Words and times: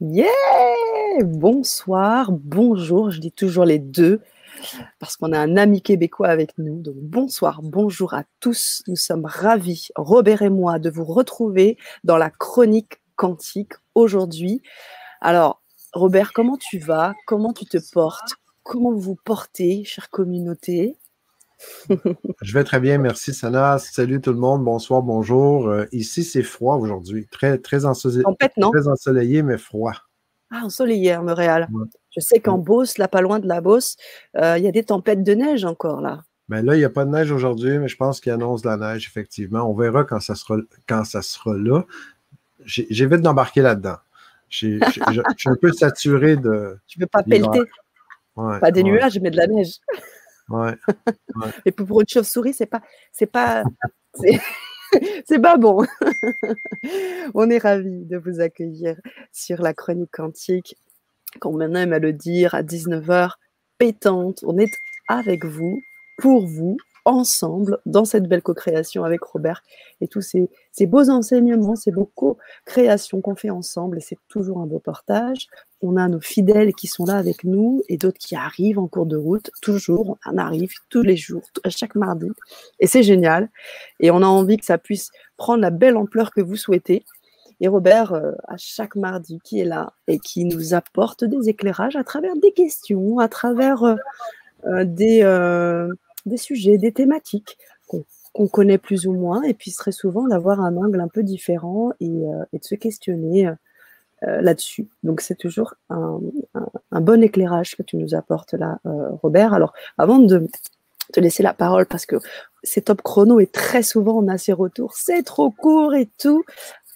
Yeah 0.00 0.28
Bonsoir, 1.24 2.30
bonjour, 2.30 3.10
je 3.10 3.18
dis 3.18 3.32
toujours 3.32 3.64
les 3.64 3.80
deux 3.80 4.20
parce 5.00 5.16
qu'on 5.16 5.32
a 5.32 5.38
un 5.40 5.56
ami 5.56 5.82
québécois 5.82 6.28
avec 6.28 6.56
nous. 6.56 6.80
Donc 6.80 6.94
bonsoir, 6.98 7.62
bonjour 7.64 8.14
à 8.14 8.22
tous. 8.38 8.84
Nous 8.86 8.94
sommes 8.94 9.24
ravis, 9.24 9.88
Robert 9.96 10.42
et 10.42 10.50
moi, 10.50 10.78
de 10.78 10.88
vous 10.88 11.04
retrouver 11.04 11.78
dans 12.04 12.16
la 12.16 12.30
chronique 12.30 13.00
quantique 13.16 13.72
aujourd'hui. 13.96 14.62
Alors, 15.20 15.62
Robert, 15.92 16.32
comment 16.32 16.58
tu 16.58 16.78
vas? 16.78 17.14
Comment 17.26 17.52
tu 17.52 17.64
te 17.64 17.78
portes? 17.92 18.36
Comment 18.62 18.92
vous 18.92 19.16
portez, 19.16 19.82
chère 19.84 20.10
communauté? 20.10 20.96
Je 22.42 22.54
vais 22.54 22.64
très 22.64 22.80
bien, 22.80 22.98
merci 22.98 23.34
Sana. 23.34 23.78
Salut 23.78 24.20
tout 24.20 24.32
le 24.32 24.38
monde, 24.38 24.64
bonsoir, 24.64 25.02
bonjour. 25.02 25.68
Euh, 25.68 25.86
ici, 25.92 26.24
c'est 26.24 26.42
froid 26.42 26.76
aujourd'hui, 26.76 27.26
très, 27.30 27.58
très, 27.58 27.84
ensoleillé, 27.84 28.24
très 28.72 28.88
ensoleillé, 28.88 29.42
mais 29.42 29.58
froid. 29.58 29.94
Ah, 30.50 30.62
ensoleillé 30.64 31.12
à 31.12 31.20
Montréal. 31.20 31.68
Je 32.10 32.20
sais 32.20 32.40
qu'en 32.40 32.58
Beauce, 32.58 32.98
là, 32.98 33.06
pas 33.06 33.20
loin 33.20 33.38
de 33.38 33.46
la 33.46 33.60
Beauce, 33.60 33.96
euh, 34.36 34.56
il 34.56 34.64
y 34.64 34.68
a 34.68 34.72
des 34.72 34.84
tempêtes 34.84 35.22
de 35.22 35.34
neige 35.34 35.64
encore 35.64 36.00
là. 36.00 36.22
Ben 36.48 36.64
là, 36.64 36.74
il 36.74 36.78
n'y 36.78 36.84
a 36.84 36.90
pas 36.90 37.04
de 37.04 37.10
neige 37.10 37.30
aujourd'hui, 37.30 37.78
mais 37.78 37.88
je 37.88 37.96
pense 37.96 38.20
qu'il 38.20 38.32
annonce 38.32 38.62
de 38.62 38.68
la 38.68 38.78
neige, 38.78 39.06
effectivement. 39.06 39.70
On 39.70 39.74
verra 39.74 40.04
quand 40.04 40.20
ça 40.20 40.34
sera, 40.34 40.56
quand 40.86 41.04
ça 41.04 41.20
sera 41.20 41.54
là. 41.54 41.84
J'évite 42.64 43.20
d'embarquer 43.20 43.60
là-dedans. 43.60 43.96
Je 44.48 44.56
suis 44.56 44.80
un 45.46 45.56
peu 45.60 45.72
saturé 45.72 46.36
de. 46.36 46.78
Tu 46.86 46.98
ne 46.98 47.04
veux 47.04 47.08
pas 47.08 47.22
pelleter? 47.22 47.60
pas 48.34 48.70
des 48.70 48.82
nuages, 48.82 49.18
mais 49.20 49.30
de 49.30 49.36
la 49.36 49.46
neige. 49.46 49.76
Et 51.64 51.72
pour 51.72 52.00
une 52.00 52.08
chauve-souris, 52.08 52.54
c'est 52.54 52.66
pas, 52.66 52.82
c'est 53.12 53.26
pas, 53.26 53.62
c'est 55.26 55.38
pas 55.42 55.56
bon. 55.56 55.84
On 57.34 57.50
est 57.50 57.58
ravis 57.58 58.04
de 58.06 58.16
vous 58.16 58.40
accueillir 58.40 58.96
sur 59.32 59.60
la 59.60 59.74
chronique 59.74 60.10
quantique, 60.12 60.76
comme 61.40 61.56
on 61.56 61.74
aime 61.74 61.92
à 61.92 61.98
le 61.98 62.12
dire, 62.12 62.54
à 62.54 62.62
19h, 62.62 63.32
pétante. 63.76 64.42
On 64.46 64.56
est 64.58 64.72
avec 65.08 65.44
vous, 65.44 65.80
pour 66.18 66.46
vous, 66.46 66.78
ensemble 67.08 67.78
dans 67.86 68.04
cette 68.04 68.28
belle 68.28 68.42
co-création 68.42 69.02
avec 69.02 69.22
Robert 69.22 69.62
et 70.02 70.08
tous 70.08 70.20
ces, 70.20 70.86
beaux 70.86 71.08
enseignements, 71.08 71.74
ces 71.74 71.90
beaux 71.90 72.10
co-créations 72.14 73.22
qu'on 73.22 73.34
fait 73.34 73.50
ensemble 73.50 73.96
et 73.96 74.00
c'est 74.00 74.18
toujours 74.28 74.58
un 74.58 74.66
beau 74.66 74.78
partage. 74.78 75.48
On 75.80 75.96
a 75.96 76.06
nos 76.08 76.20
fidèles 76.20 76.74
qui 76.74 76.86
sont 76.86 77.06
là 77.06 77.16
avec 77.16 77.44
nous 77.44 77.82
et 77.88 77.96
d'autres 77.96 78.18
qui 78.18 78.36
arrivent 78.36 78.78
en 78.78 78.88
cours 78.88 79.06
de 79.06 79.16
route, 79.16 79.50
toujours, 79.62 80.18
on 80.26 80.36
arrive 80.36 80.72
tous 80.90 81.02
les 81.02 81.16
jours, 81.16 81.42
à 81.64 81.70
chaque 81.70 81.94
mardi 81.94 82.28
et 82.78 82.86
c'est 82.86 83.02
génial 83.02 83.48
et 84.00 84.10
on 84.10 84.22
a 84.22 84.26
envie 84.26 84.58
que 84.58 84.66
ça 84.66 84.76
puisse 84.76 85.10
prendre 85.38 85.62
la 85.62 85.70
belle 85.70 85.96
ampleur 85.96 86.30
que 86.30 86.42
vous 86.42 86.56
souhaitez. 86.56 87.04
Et 87.60 87.66
Robert, 87.66 88.12
euh, 88.12 88.32
à 88.46 88.56
chaque 88.56 88.94
mardi, 88.94 89.40
qui 89.42 89.58
est 89.58 89.64
là 89.64 89.92
et 90.06 90.20
qui 90.20 90.44
nous 90.44 90.74
apporte 90.74 91.24
des 91.24 91.48
éclairages 91.48 91.96
à 91.96 92.04
travers 92.04 92.36
des 92.36 92.52
questions, 92.52 93.18
à 93.18 93.28
travers 93.28 93.82
euh, 93.82 93.96
euh, 94.66 94.84
des, 94.84 95.22
des 96.28 96.36
sujets, 96.36 96.78
des 96.78 96.92
thématiques 96.92 97.58
qu'on 97.86 98.46
connaît 98.46 98.78
plus 98.78 99.06
ou 99.06 99.12
moins, 99.12 99.42
et 99.42 99.54
puis 99.54 99.72
très 99.72 99.92
souvent 99.92 100.28
d'avoir 100.28 100.60
un 100.60 100.76
angle 100.76 101.00
un 101.00 101.08
peu 101.08 101.22
différent 101.22 101.92
et, 102.00 102.06
euh, 102.08 102.44
de 102.52 102.62
se 102.62 102.74
questionner 102.74 103.48
euh, 103.48 104.40
là-dessus. 104.40 104.88
Donc 105.02 105.20
c'est 105.20 105.34
toujours 105.34 105.74
un, 105.90 106.20
bon 106.92 107.22
éclairage 107.22 107.76
que 107.76 107.82
tu 107.82 107.96
nous 107.96 108.14
apportes 108.14 108.54
là, 108.54 108.78
euh, 108.86 109.10
Robert. 109.22 109.54
Alors 109.54 109.72
avant 109.96 110.18
de 110.18 110.46
te 111.12 111.20
laisser 111.20 111.42
la 111.42 111.54
parole, 111.54 111.86
parce 111.86 112.06
que 112.06 112.16
c'est 112.62 112.82
top 112.82 113.02
chrono 113.02 113.40
et 113.40 113.46
très 113.46 113.82
souvent 113.82 114.18
on 114.18 114.28
a 114.28 114.38
ces 114.38 114.52
retours, 114.52 114.94
c'est 114.94 115.22
trop 115.22 115.50
court 115.50 115.94
et 115.94 116.08
tout. 116.18 116.44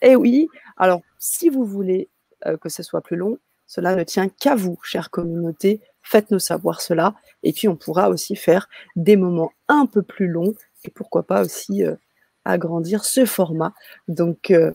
Et 0.03 0.17
oui, 0.17 0.49
alors 0.77 1.01
si 1.19 1.49
vous 1.49 1.65
voulez 1.65 2.09
que 2.61 2.69
ce 2.69 2.83
soit 2.83 3.01
plus 3.03 3.17
long, 3.17 3.39
cela 3.67 3.97
ne 3.97 4.03
tient 4.03 4.29
qu'à 4.29 4.55
vous, 4.55 4.79
chère 4.83 5.11
communauté. 5.11 5.81
Faites-nous 6.03 6.39
savoir 6.39 6.81
cela. 6.81 7.15
Et 7.43 7.53
puis, 7.53 7.69
on 7.69 7.77
pourra 7.77 8.11
aussi 8.11 8.37
faire 8.37 8.69
des 8.97 9.17
moments 9.17 9.53
un 9.69 9.87
peu 9.87 10.03
plus 10.03 10.29
longs 10.29 10.55
et 10.85 10.91
pourquoi 10.91 11.23
pas 11.23 11.43
aussi 11.43 11.85
euh, 11.85 11.95
agrandir 12.45 13.05
ce 13.05 13.25
format. 13.25 13.73
Donc, 14.09 14.51
euh, 14.51 14.73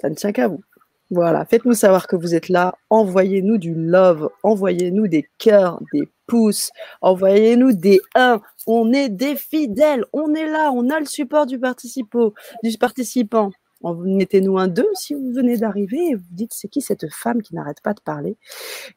ça 0.00 0.10
ne 0.10 0.14
tient 0.14 0.32
qu'à 0.32 0.48
vous. 0.48 0.62
Voilà, 1.10 1.46
faites-nous 1.46 1.72
savoir 1.72 2.06
que 2.06 2.16
vous 2.16 2.34
êtes 2.34 2.50
là. 2.50 2.74
Envoyez-nous 2.90 3.56
du 3.56 3.74
love, 3.74 4.28
envoyez-nous 4.42 5.08
des 5.08 5.26
cœurs, 5.38 5.80
des 5.94 6.10
pouces, 6.26 6.70
envoyez-nous 7.00 7.72
des 7.72 8.00
1. 8.14 8.42
On 8.66 8.92
est 8.92 9.08
des 9.08 9.34
fidèles, 9.34 10.04
on 10.12 10.34
est 10.34 10.46
là, 10.46 10.70
on 10.70 10.90
a 10.90 11.00
le 11.00 11.06
support 11.06 11.46
du, 11.46 11.58
participant, 11.58 12.32
du 12.62 12.76
participant. 12.76 13.50
Mettez-nous 13.82 14.58
un 14.58 14.68
2 14.68 14.86
si 14.94 15.14
vous 15.14 15.32
venez 15.32 15.56
d'arriver 15.56 16.10
et 16.10 16.14
vous 16.14 16.26
dites 16.30 16.52
c'est 16.52 16.68
qui 16.68 16.82
cette 16.82 17.10
femme 17.10 17.40
qui 17.40 17.54
n'arrête 17.54 17.80
pas 17.80 17.94
de 17.94 18.00
parler? 18.00 18.36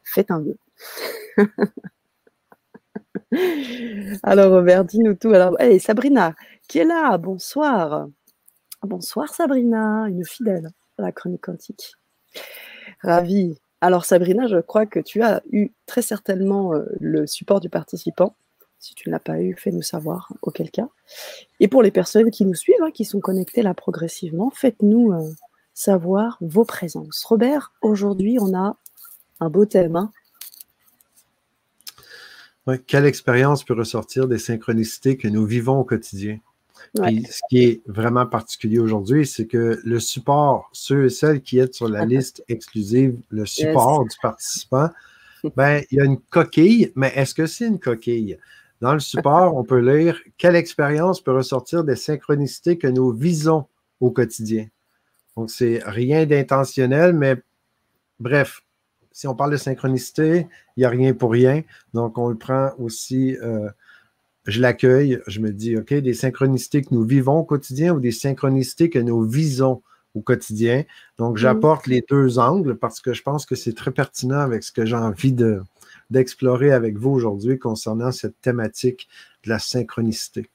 Faites 0.04 0.32
un 0.32 0.42
2. 0.42 0.58
Alors, 4.24 4.52
Robert, 4.52 4.86
dis-nous 4.86 5.16
tout. 5.16 5.30
Alors, 5.30 5.60
hey, 5.60 5.80
Sabrina, 5.80 6.36
qui 6.68 6.80
est 6.80 6.86
là 6.86 7.18
Bonsoir. 7.18 8.08
Bonsoir, 8.84 9.34
Sabrina, 9.34 10.08
une 10.10 10.26
fidèle 10.26 10.72
à 10.98 11.04
la 11.04 11.12
chronique 11.12 11.42
quantique. 11.42 11.96
Ravie. 13.02 13.58
Alors, 13.80 14.06
Sabrina, 14.06 14.48
je 14.48 14.58
crois 14.58 14.86
que 14.86 15.00
tu 15.00 15.22
as 15.22 15.42
eu 15.52 15.72
très 15.86 16.02
certainement 16.02 16.74
euh, 16.74 16.86
le 17.00 17.26
support 17.26 17.60
du 17.60 17.70
participant. 17.70 18.36
Si 18.80 18.96
tu 18.96 19.10
ne 19.10 19.14
l'as 19.14 19.20
pas 19.20 19.40
eu, 19.40 19.56
fais-nous 19.56 19.82
savoir, 19.82 20.34
auquel 20.42 20.72
cas. 20.72 20.90
Et 21.60 21.68
pour 21.68 21.84
les 21.84 21.92
personnes 21.92 22.32
qui 22.32 22.46
nous 22.46 22.56
suivent, 22.56 22.82
hein, 22.82 22.92
qui 22.92 23.06
sont 23.06 23.20
connectées 23.20 23.62
là 23.62 23.74
progressivement, 23.74 24.50
faites-nous 24.50 25.14
euh, 25.14 25.30
savoir 25.74 26.38
vos 26.42 26.66
présences. 26.66 27.24
Robert, 27.24 27.72
aujourd'hui, 27.82 28.38
on 28.40 28.56
a 28.56 28.76
un 29.40 29.50
beau 29.50 29.66
thème, 29.66 29.96
hein 29.96 30.12
quelle 32.88 33.06
expérience 33.06 33.64
peut 33.64 33.74
ressortir 33.74 34.28
des 34.28 34.38
synchronicités 34.38 35.18
que 35.18 35.28
nous 35.28 35.46
vivons 35.46 35.80
au 35.80 35.84
quotidien? 35.84 36.40
ce 36.96 37.40
qui 37.50 37.64
est 37.64 37.82
vraiment 37.88 38.26
particulier 38.26 38.80
aujourd'hui, 38.80 39.26
c'est 39.26 39.46
que 39.46 39.80
le 39.84 40.00
support, 40.00 40.70
ceux 40.74 41.06
et 41.06 41.10
celles 41.10 41.42
qui 41.42 41.60
sont 41.60 41.72
sur 41.72 41.90
la 41.90 42.06
liste 42.06 42.44
exclusive, 42.50 43.18
le 43.30 43.46
support 43.46 44.04
du 44.04 44.18
participant, 44.22 44.90
ben, 45.56 45.84
il 45.92 45.98
y 45.98 46.02
a 46.02 46.06
une 46.06 46.20
coquille, 46.20 46.92
mais 46.96 47.12
est-ce 47.16 47.34
que 47.34 47.46
c'est 47.46 47.68
une 47.68 47.80
coquille? 47.80 48.38
Dans 48.82 48.94
le 48.94 49.00
support, 49.00 49.56
on 49.56 49.64
peut 49.64 49.80
lire 49.80 50.20
quelle 50.38 50.56
expérience 50.56 51.22
peut 51.22 51.34
ressortir 51.34 51.84
des 51.84 51.96
synchronicités 51.96 52.78
que 52.78 52.88
nous 52.88 53.12
visons 53.12 53.68
au 54.00 54.10
quotidien. 54.10 54.68
Donc, 55.38 55.52
c'est 55.52 55.82
rien 55.86 56.26
d'intentionnel, 56.26 57.14
mais 57.14 57.36
bref, 58.20 58.64
si 59.12 59.28
on 59.28 59.36
parle 59.36 59.52
de 59.52 59.58
synchronicité, 59.58 60.48
il 60.76 60.80
n'y 60.80 60.86
a 60.86 60.90
rien 60.90 61.14
pour 61.14 61.32
rien. 61.32 61.64
Donc, 61.94 62.18
on 62.18 62.30
le 62.30 62.38
prend 62.38 62.72
aussi, 62.80 63.38
euh, 63.38 63.70
je 64.46 64.62
l'accueille, 64.62 65.20
je 65.28 65.40
me 65.40 65.52
dis, 65.52 65.78
OK, 65.78 65.94
des 65.94 66.14
synchronicités 66.14 66.82
que 66.82 66.94
nous 66.94 67.04
vivons 67.04 67.40
au 67.40 67.44
quotidien 67.44 67.94
ou 67.94 68.00
des 68.00 68.12
synchronicités 68.12 68.90
que 68.90 69.00
nous 69.00 69.24
visons 69.24 69.82
au 70.14 70.22
quotidien. 70.22 70.84
Donc, 71.18 71.36
mm. 71.36 71.38
j'apporte 71.38 71.88
les 71.88 72.04
deux 72.10 72.40
angles 72.40 72.78
parce 72.78 73.02
que 73.02 73.14
je 73.14 73.22
pense 73.22 73.46
que 73.46 73.56
c'est 73.56 73.74
très 73.74 73.92
pertinent 73.92 74.40
avec 74.40 74.64
ce 74.64 74.72
que 74.72 74.86
j'ai 74.86 74.96
envie 74.96 75.36
d'explorer 76.10 76.72
avec 76.72 76.98
vous 76.98 77.12
aujourd'hui 77.12 77.60
concernant 77.60 78.12
cette 78.12 78.40
thématique 78.42 79.08
de 79.44 79.50
la 79.50 79.60
synchronicité. 79.60 80.50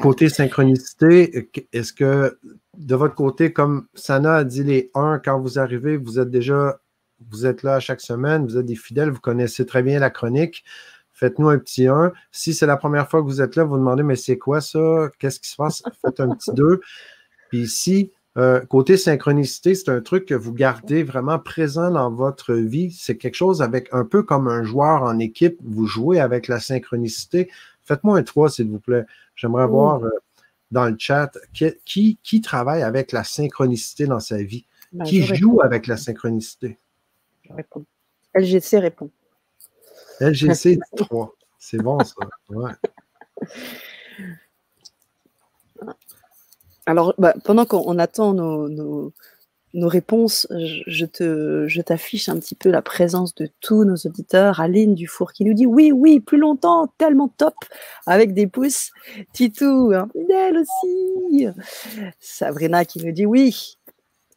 Côté 0.00 0.28
synchronicité, 0.28 1.50
est-ce 1.72 1.92
que 1.92 2.38
de 2.78 2.94
votre 2.94 3.14
côté, 3.14 3.52
comme 3.52 3.86
Sana 3.94 4.36
a 4.36 4.44
dit 4.44 4.64
les 4.64 4.90
1, 4.94 5.20
quand 5.22 5.38
vous 5.38 5.58
arrivez, 5.58 5.98
vous 5.98 6.18
êtes 6.18 6.30
déjà, 6.30 6.80
vous 7.30 7.44
êtes 7.44 7.62
là 7.62 7.78
chaque 7.78 8.00
semaine, 8.00 8.46
vous 8.46 8.56
êtes 8.56 8.64
des 8.64 8.74
fidèles, 8.74 9.10
vous 9.10 9.20
connaissez 9.20 9.66
très 9.66 9.82
bien 9.82 9.98
la 9.98 10.08
chronique. 10.10 10.64
Faites-nous 11.12 11.48
un 11.48 11.58
petit 11.58 11.88
1. 11.88 12.12
Si 12.30 12.54
c'est 12.54 12.66
la 12.66 12.76
première 12.76 13.08
fois 13.08 13.20
que 13.22 13.26
vous 13.26 13.42
êtes 13.42 13.56
là, 13.56 13.64
vous 13.64 13.76
demandez, 13.76 14.02
mais 14.02 14.16
c'est 14.16 14.38
quoi 14.38 14.60
ça? 14.60 15.10
Qu'est-ce 15.18 15.40
qui 15.40 15.48
se 15.48 15.56
passe? 15.56 15.82
Faites 16.04 16.20
un 16.20 16.34
petit 16.34 16.52
2. 16.52 16.80
Puis 17.48 17.60
ici, 17.60 18.12
euh, 18.36 18.60
côté 18.60 18.98
synchronicité, 18.98 19.74
c'est 19.74 19.90
un 19.90 20.02
truc 20.02 20.26
que 20.26 20.34
vous 20.34 20.52
gardez 20.52 21.02
vraiment 21.02 21.38
présent 21.38 21.90
dans 21.90 22.10
votre 22.10 22.52
vie. 22.54 22.92
C'est 22.92 23.16
quelque 23.16 23.34
chose 23.34 23.62
avec 23.62 23.88
un 23.92 24.04
peu 24.04 24.22
comme 24.22 24.46
un 24.46 24.62
joueur 24.62 25.02
en 25.02 25.18
équipe. 25.18 25.58
Vous 25.64 25.86
jouez 25.86 26.20
avec 26.20 26.48
la 26.48 26.60
synchronicité. 26.60 27.50
Faites-moi 27.86 28.18
un 28.18 28.22
3, 28.22 28.50
s'il 28.50 28.68
vous 28.68 28.80
plaît. 28.80 29.04
J'aimerais 29.34 29.66
voir 29.66 30.04
euh, 30.04 30.10
dans 30.70 30.86
le 30.86 30.96
chat 30.98 31.30
qui, 31.84 32.18
qui, 32.22 32.40
travaille 32.40 32.82
avec 32.82 33.12
la 33.12 33.24
synchronicité 33.24 34.06
dans 34.06 34.20
sa 34.20 34.42
vie? 34.42 34.66
Ben, 34.92 35.04
qui 35.04 35.22
joue 35.22 35.60
avec 35.62 35.86
la 35.86 35.96
synchronicité? 35.96 36.78
Je 37.42 37.52
réponds. 37.52 37.86
LGC 38.34 38.78
répond. 38.78 39.10
LGC 40.20 40.78
3. 40.96 41.34
C'est 41.58 41.78
bon, 41.78 41.98
ça. 42.00 42.14
Ouais. 42.50 42.72
Alors, 46.86 47.14
bah, 47.18 47.34
pendant 47.44 47.66
qu'on 47.66 47.98
attend 47.98 48.32
nos, 48.32 48.68
nos 48.68 49.12
réponses, 49.84 50.46
je, 50.86 51.04
te, 51.04 51.66
je 51.68 51.82
t'affiche 51.82 52.28
un 52.28 52.38
petit 52.38 52.54
peu 52.54 52.70
la 52.70 52.80
présence 52.80 53.34
de 53.34 53.48
tous 53.60 53.84
nos 53.84 53.96
auditeurs. 53.96 54.60
Aline 54.60 54.94
Dufour 54.94 55.32
qui 55.32 55.44
nous 55.44 55.52
dit 55.52 55.66
oui, 55.66 55.92
oui, 55.92 56.20
plus 56.20 56.38
longtemps, 56.38 56.92
tellement 56.98 57.28
top, 57.28 57.54
avec 58.06 58.32
des 58.32 58.46
pouces. 58.46 58.90
Titou, 59.32 59.92
un 59.94 60.08
fidèle 60.08 60.58
aussi. 60.58 61.46
Sabrina 62.18 62.84
qui 62.84 63.04
nous 63.04 63.12
dit 63.12 63.26
oui. 63.26 63.76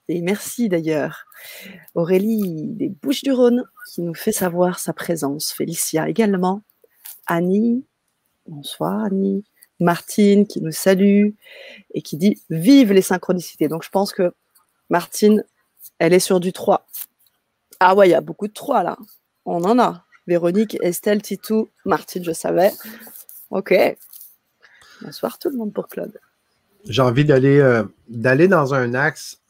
Et 0.09 0.21
merci 0.21 0.67
d'ailleurs. 0.67 1.25
Aurélie 1.95 2.65
des 2.65 2.89
Bouches-du-Rhône 2.89 3.63
qui 3.93 4.01
nous 4.01 4.15
fait 4.15 4.31
savoir 4.31 4.79
sa 4.79 4.91
présence. 4.91 5.53
Félicia 5.53 6.09
également. 6.09 6.63
Annie, 7.27 7.85
bonsoir 8.45 9.05
Annie. 9.05 9.43
Martine 9.79 10.45
qui 10.45 10.61
nous 10.61 10.73
salue 10.73 11.29
et 11.93 12.01
qui 12.01 12.17
dit 12.17 12.41
Vive 12.49 12.91
les 12.91 13.01
synchronicités. 13.01 13.67
Donc 13.69 13.83
je 13.83 13.89
pense 13.89 14.11
que 14.11 14.33
Martine, 14.89 15.43
elle 15.99 16.13
est 16.13 16.19
sur 16.19 16.39
du 16.39 16.53
3. 16.53 16.85
Ah 17.79 17.95
ouais, 17.95 18.07
il 18.07 18.11
y 18.11 18.15
a 18.15 18.21
beaucoup 18.21 18.47
de 18.47 18.53
3 18.53 18.83
là. 18.83 18.97
On 19.45 19.63
en 19.63 19.79
a. 19.79 20.05
Véronique, 20.27 20.77
Estelle, 20.81 21.21
Titou, 21.21 21.69
Martine, 21.85 22.23
je 22.23 22.31
savais. 22.31 22.71
Ok. 23.49 23.73
Bonsoir 25.01 25.39
tout 25.39 25.49
le 25.49 25.57
monde 25.57 25.73
pour 25.73 25.87
Claude. 25.87 26.19
J'ai 26.85 27.01
envie 27.01 27.25
d'aller 27.25 27.59
euh, 27.59 27.83
d'aller 28.07 28.47
dans 28.47 28.73
un 28.73 28.93
axe 28.93 29.41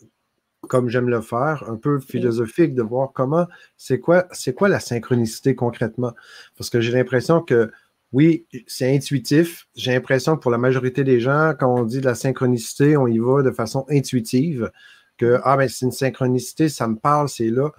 comme 0.68 0.90
j'aime 0.90 1.10
le 1.10 1.22
faire, 1.22 1.64
un 1.68 1.78
peu 1.78 2.00
philosophique, 2.00 2.76
de 2.76 2.84
voir 2.84 3.12
comment, 3.14 3.48
c'est 3.78 4.00
quoi, 4.00 4.28
c'est 4.32 4.54
quoi 4.54 4.70
la 4.70 4.80
synchronicité 4.80 5.56
concrètement? 5.56 6.14
Parce 6.58 6.70
que 6.70 6.82
j'ai 6.82 6.92
l'impression 6.92 7.42
que 7.42 7.72
oui, 8.12 8.46
c'est 8.68 8.94
intuitif. 8.94 9.68
J'ai 9.76 9.94
l'impression 9.94 10.36
que 10.36 10.42
pour 10.42 10.52
la 10.52 10.58
majorité 10.58 11.04
des 11.04 11.20
gens, 11.20 11.54
quand 11.60 11.74
on 11.74 11.84
dit 11.84 12.00
de 12.00 12.06
la 12.06 12.16
synchronicité, 12.16 12.98
on 12.98 13.08
y 13.08 13.20
va 13.20 13.44
de 13.44 13.52
façon 13.52 13.86
intuitive. 13.90 14.72
Que, 15.20 15.40
ah, 15.44 15.58
ben, 15.58 15.70
c'est 15.70 15.86
une 15.86 15.92
synchronicité, 15.92 16.70
ça 16.70 16.88
me 16.88 16.96
parle, 16.96 17.30
c'est 17.30 17.50
là. 17.50 17.72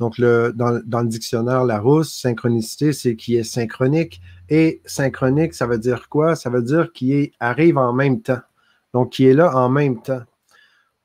Donc, 0.00 0.18
le, 0.18 0.52
dans, 0.54 1.00
le 1.00 1.06
dictionnaire 1.06 1.64
Larousse, 1.64 2.12
synchronicité, 2.12 2.92
c'est 2.92 3.16
qui 3.16 3.36
est 3.36 3.44
synchronique. 3.44 4.20
Et 4.48 4.82
synchronique, 4.84 5.54
ça 5.54 5.66
veut 5.66 5.78
dire 5.78 6.08
quoi? 6.08 6.36
Ça 6.36 6.50
veut 6.50 6.62
dire 6.62 6.92
qui 6.92 7.32
arrive 7.38 7.78
en 7.78 7.92
même 7.92 8.20
temps. 8.20 8.40
Donc, 8.92 9.12
qui 9.12 9.26
est 9.26 9.34
là 9.34 9.56
en 9.56 9.68
même 9.68 10.00
temps. 10.02 10.22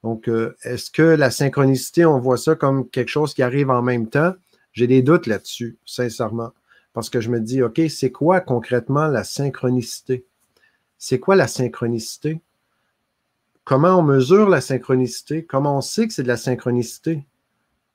Donc, 0.03 0.27
euh, 0.27 0.55
est-ce 0.63 0.89
que 0.89 1.01
la 1.01 1.29
synchronicité, 1.29 2.05
on 2.05 2.19
voit 2.19 2.37
ça 2.37 2.55
comme 2.55 2.89
quelque 2.89 3.09
chose 3.09 3.33
qui 3.33 3.43
arrive 3.43 3.69
en 3.69 3.81
même 3.81 4.07
temps? 4.07 4.33
J'ai 4.73 4.87
des 4.87 5.01
doutes 5.01 5.27
là-dessus, 5.27 5.77
sincèrement. 5.85 6.51
Parce 6.93 7.09
que 7.09 7.21
je 7.21 7.29
me 7.29 7.39
dis, 7.39 7.61
OK, 7.61 7.81
c'est 7.89 8.11
quoi 8.11 8.41
concrètement 8.41 9.07
la 9.07 9.23
synchronicité? 9.23 10.25
C'est 10.97 11.19
quoi 11.19 11.35
la 11.35 11.47
synchronicité? 11.47 12.41
Comment 13.71 13.99
on 13.99 14.03
mesure 14.03 14.49
la 14.49 14.59
synchronicité? 14.59 15.45
Comment 15.45 15.77
on 15.77 15.81
sait 15.81 16.05
que 16.05 16.13
c'est 16.13 16.23
de 16.23 16.27
la 16.27 16.35
synchronicité? 16.35 17.23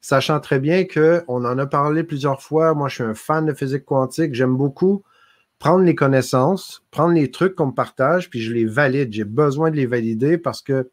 Sachant 0.00 0.40
très 0.40 0.58
bien 0.58 0.86
qu'on 0.86 1.44
en 1.44 1.58
a 1.58 1.66
parlé 1.66 2.02
plusieurs 2.02 2.40
fois, 2.40 2.72
moi 2.72 2.88
je 2.88 2.94
suis 2.94 3.04
un 3.04 3.12
fan 3.12 3.44
de 3.44 3.52
physique 3.52 3.84
quantique, 3.84 4.32
j'aime 4.32 4.56
beaucoup 4.56 5.02
prendre 5.58 5.84
les 5.84 5.94
connaissances, 5.94 6.82
prendre 6.90 7.12
les 7.12 7.30
trucs 7.30 7.56
qu'on 7.56 7.66
me 7.66 7.74
partage, 7.74 8.30
puis 8.30 8.40
je 8.40 8.54
les 8.54 8.64
valide. 8.64 9.12
J'ai 9.12 9.24
besoin 9.24 9.70
de 9.70 9.76
les 9.76 9.84
valider 9.84 10.38
parce 10.38 10.62
que 10.62 10.90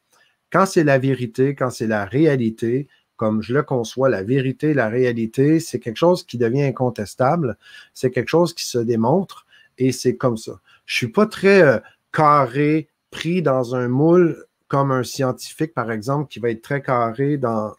quand 0.52 0.66
c'est 0.66 0.84
la 0.84 0.98
vérité, 0.98 1.56
quand 1.56 1.70
c'est 1.70 1.88
la 1.88 2.04
réalité, 2.04 2.90
comme 3.16 3.42
je 3.42 3.54
le 3.54 3.64
conçois, 3.64 4.10
la 4.10 4.24
vérité, 4.24 4.74
la 4.74 4.90
réalité, 4.90 5.62
c'est 5.62 5.80
quelque 5.80 5.96
chose 5.96 6.26
qui 6.26 6.38
devient 6.38 6.64
incontestable, 6.64 7.58
c'est 7.94 8.12
quelque 8.12 8.28
chose 8.28 8.54
qui 8.54 8.66
se 8.66 8.80
démontre 8.80 9.46
et 9.78 9.94
c'est 9.94 10.18
comme 10.18 10.36
ça. 10.36 10.60
Je 10.86 10.96
ne 10.96 10.98
suis 10.98 11.14
pas 11.14 11.26
très 11.26 11.62
euh, 11.62 11.80
carré, 12.12 12.90
pris 13.12 13.42
dans 13.42 13.76
un 13.76 13.88
moule 13.88 14.46
comme 14.74 14.90
un 14.90 15.04
scientifique, 15.04 15.76
par 15.76 15.92
exemple, 15.92 16.28
qui 16.30 16.40
va 16.40 16.50
être 16.50 16.64
très 16.64 16.82
carré 16.82 17.38
dans, 17.38 17.76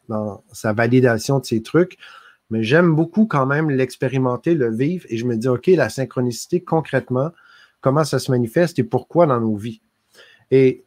sa 0.52 0.72
validation 0.72 1.40
de 1.40 1.44
ses 1.44 1.60
trucs, 1.60 1.98
mais 2.50 2.62
j'aime 2.62 2.94
beaucoup 2.94 3.26
quand 3.26 3.46
même 3.46 3.68
l'expérimenter, 3.68 4.54
le 4.54 4.72
vivre 4.72 5.04
et 5.08 5.16
je 5.16 5.26
me 5.26 5.36
dis, 5.36 5.48
OK, 5.48 5.66
la 5.66 5.88
synchronicité 5.88 6.62
concrètement, 6.62 7.32
comment 7.80 8.04
ça 8.04 8.20
se 8.20 8.30
manifeste 8.30 8.78
et 8.78 8.84
pourquoi 8.84 9.26
dans 9.26 9.40
nos 9.40 9.56
vies? 9.56 9.82
Et 10.52 10.84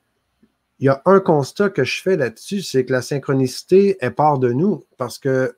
il 0.80 0.86
y 0.86 0.88
a 0.88 1.02
un 1.04 1.20
constat 1.20 1.72
que 1.72 1.84
je 1.84 2.02
fais 2.02 2.16
là-dessus, 2.16 2.62
c'est 2.62 2.86
que 2.86 2.94
la 2.94 3.02
synchronicité 3.02 3.98
est 4.00 4.12
part 4.12 4.40
de 4.40 4.54
nous 4.54 4.86
parce 4.98 5.20
que, 5.20 5.58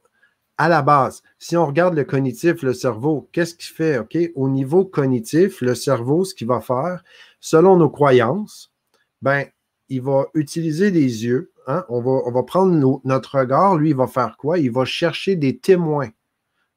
à 0.57 0.67
la 0.67 0.81
base, 0.81 1.21
si 1.37 1.57
on 1.57 1.67
regarde 1.67 1.93
le 1.93 2.05
cognitif, 2.05 2.63
le 2.63 2.73
cerveau, 2.73 3.29
qu'est-ce 3.33 3.53
qu'il 3.53 3.71
fait? 3.71 3.99
OK? 3.99 4.17
Au 4.33 4.49
niveau 4.49 4.83
cognitif, 4.83 5.61
le 5.61 5.75
cerveau, 5.75 6.25
ce 6.25 6.33
qu'il 6.33 6.47
va 6.47 6.59
faire, 6.59 7.03
selon 7.39 7.77
nos 7.77 7.91
croyances, 7.91 8.73
ben, 9.21 9.45
il 9.89 10.01
va 10.01 10.27
utiliser 10.33 10.91
les 10.91 11.25
yeux. 11.25 11.51
Hein? 11.67 11.85
On, 11.89 12.01
va, 12.01 12.43
prendre 12.43 13.01
notre 13.03 13.39
regard. 13.39 13.75
Lui, 13.75 13.89
il 13.89 13.95
va 13.95 14.07
faire 14.07 14.37
quoi? 14.37 14.59
Il 14.59 14.71
va 14.71 14.85
chercher 14.85 15.35
des 15.35 15.57
témoins. 15.57 16.09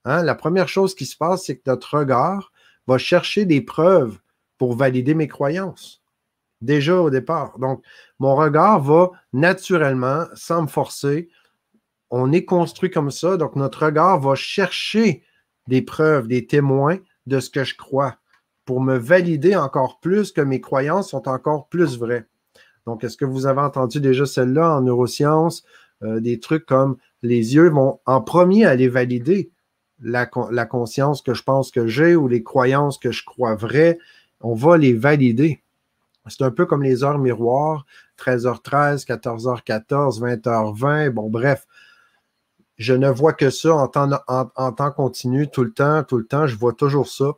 Hein? 0.04 0.22
La 0.22 0.34
première 0.34 0.68
chose 0.68 0.94
qui 0.94 1.06
se 1.06 1.16
passe, 1.16 1.46
c'est 1.46 1.56
que 1.56 1.70
notre 1.70 1.98
regard 1.98 2.52
va 2.86 2.98
chercher 2.98 3.44
des 3.44 3.60
preuves 3.60 4.18
pour 4.58 4.74
valider 4.74 5.14
mes 5.14 5.28
croyances 5.28 6.02
déjà 6.62 7.00
au 7.00 7.10
départ. 7.10 7.58
Donc, 7.58 7.84
mon 8.18 8.34
regard 8.36 8.80
va 8.80 9.10
naturellement, 9.32 10.26
sans 10.34 10.62
me 10.62 10.66
forcer, 10.68 11.28
on 12.10 12.32
est 12.32 12.44
construit 12.44 12.90
comme 12.90 13.10
ça, 13.10 13.36
donc 13.36 13.56
notre 13.56 13.86
regard 13.86 14.20
va 14.20 14.34
chercher 14.34 15.24
des 15.66 15.82
preuves, 15.82 16.28
des 16.28 16.46
témoins 16.46 16.98
de 17.26 17.40
ce 17.40 17.50
que 17.50 17.64
je 17.64 17.76
crois 17.76 18.16
pour 18.64 18.80
me 18.80 18.96
valider 18.96 19.56
encore 19.56 19.98
plus 20.00 20.30
que 20.30 20.40
mes 20.40 20.60
croyances 20.60 21.10
sont 21.10 21.28
encore 21.28 21.68
plus 21.68 21.98
vraies. 21.98 22.26
Donc, 22.86 23.04
est-ce 23.04 23.16
que 23.16 23.24
vous 23.24 23.46
avez 23.46 23.60
entendu 23.60 24.00
déjà 24.00 24.26
celle-là 24.26 24.76
en 24.76 24.82
neurosciences? 24.82 25.64
Euh, 26.02 26.20
des 26.20 26.40
trucs 26.40 26.66
comme 26.66 26.96
les 27.22 27.54
yeux 27.54 27.68
vont 27.68 28.00
en 28.06 28.20
premier 28.20 28.64
aller 28.64 28.88
valider 28.88 29.50
la, 30.02 30.26
conscience 30.66 31.22
que 31.22 31.34
je 31.34 31.42
pense 31.42 31.70
que 31.70 31.86
j'ai 31.86 32.16
ou 32.16 32.28
les 32.28 32.42
croyances 32.42 32.98
que 32.98 33.12
je 33.12 33.24
crois 33.24 33.54
vraies. 33.54 33.98
On 34.40 34.54
va 34.54 34.76
les 34.76 34.94
valider. 34.94 35.62
C'est 36.28 36.42
un 36.42 36.50
peu 36.50 36.66
comme 36.66 36.82
les 36.82 37.04
heures 37.04 37.18
miroirs, 37.18 37.84
13h13, 38.18 39.06
14h14, 39.06 40.20
20h20, 40.20 41.10
bon 41.10 41.30
bref. 41.30 41.66
Je 42.76 42.94
ne 42.94 43.08
vois 43.08 43.32
que 43.32 43.50
ça 43.50 43.74
en 43.74 43.88
temps, 43.88 44.08
en, 44.26 44.72
temps 44.72 44.90
continu, 44.92 45.48
tout 45.48 45.64
le 45.64 45.72
temps, 45.72 46.02
tout 46.04 46.18
le 46.18 46.26
temps, 46.26 46.46
je 46.46 46.56
vois 46.56 46.72
toujours 46.72 47.08
ça. 47.08 47.32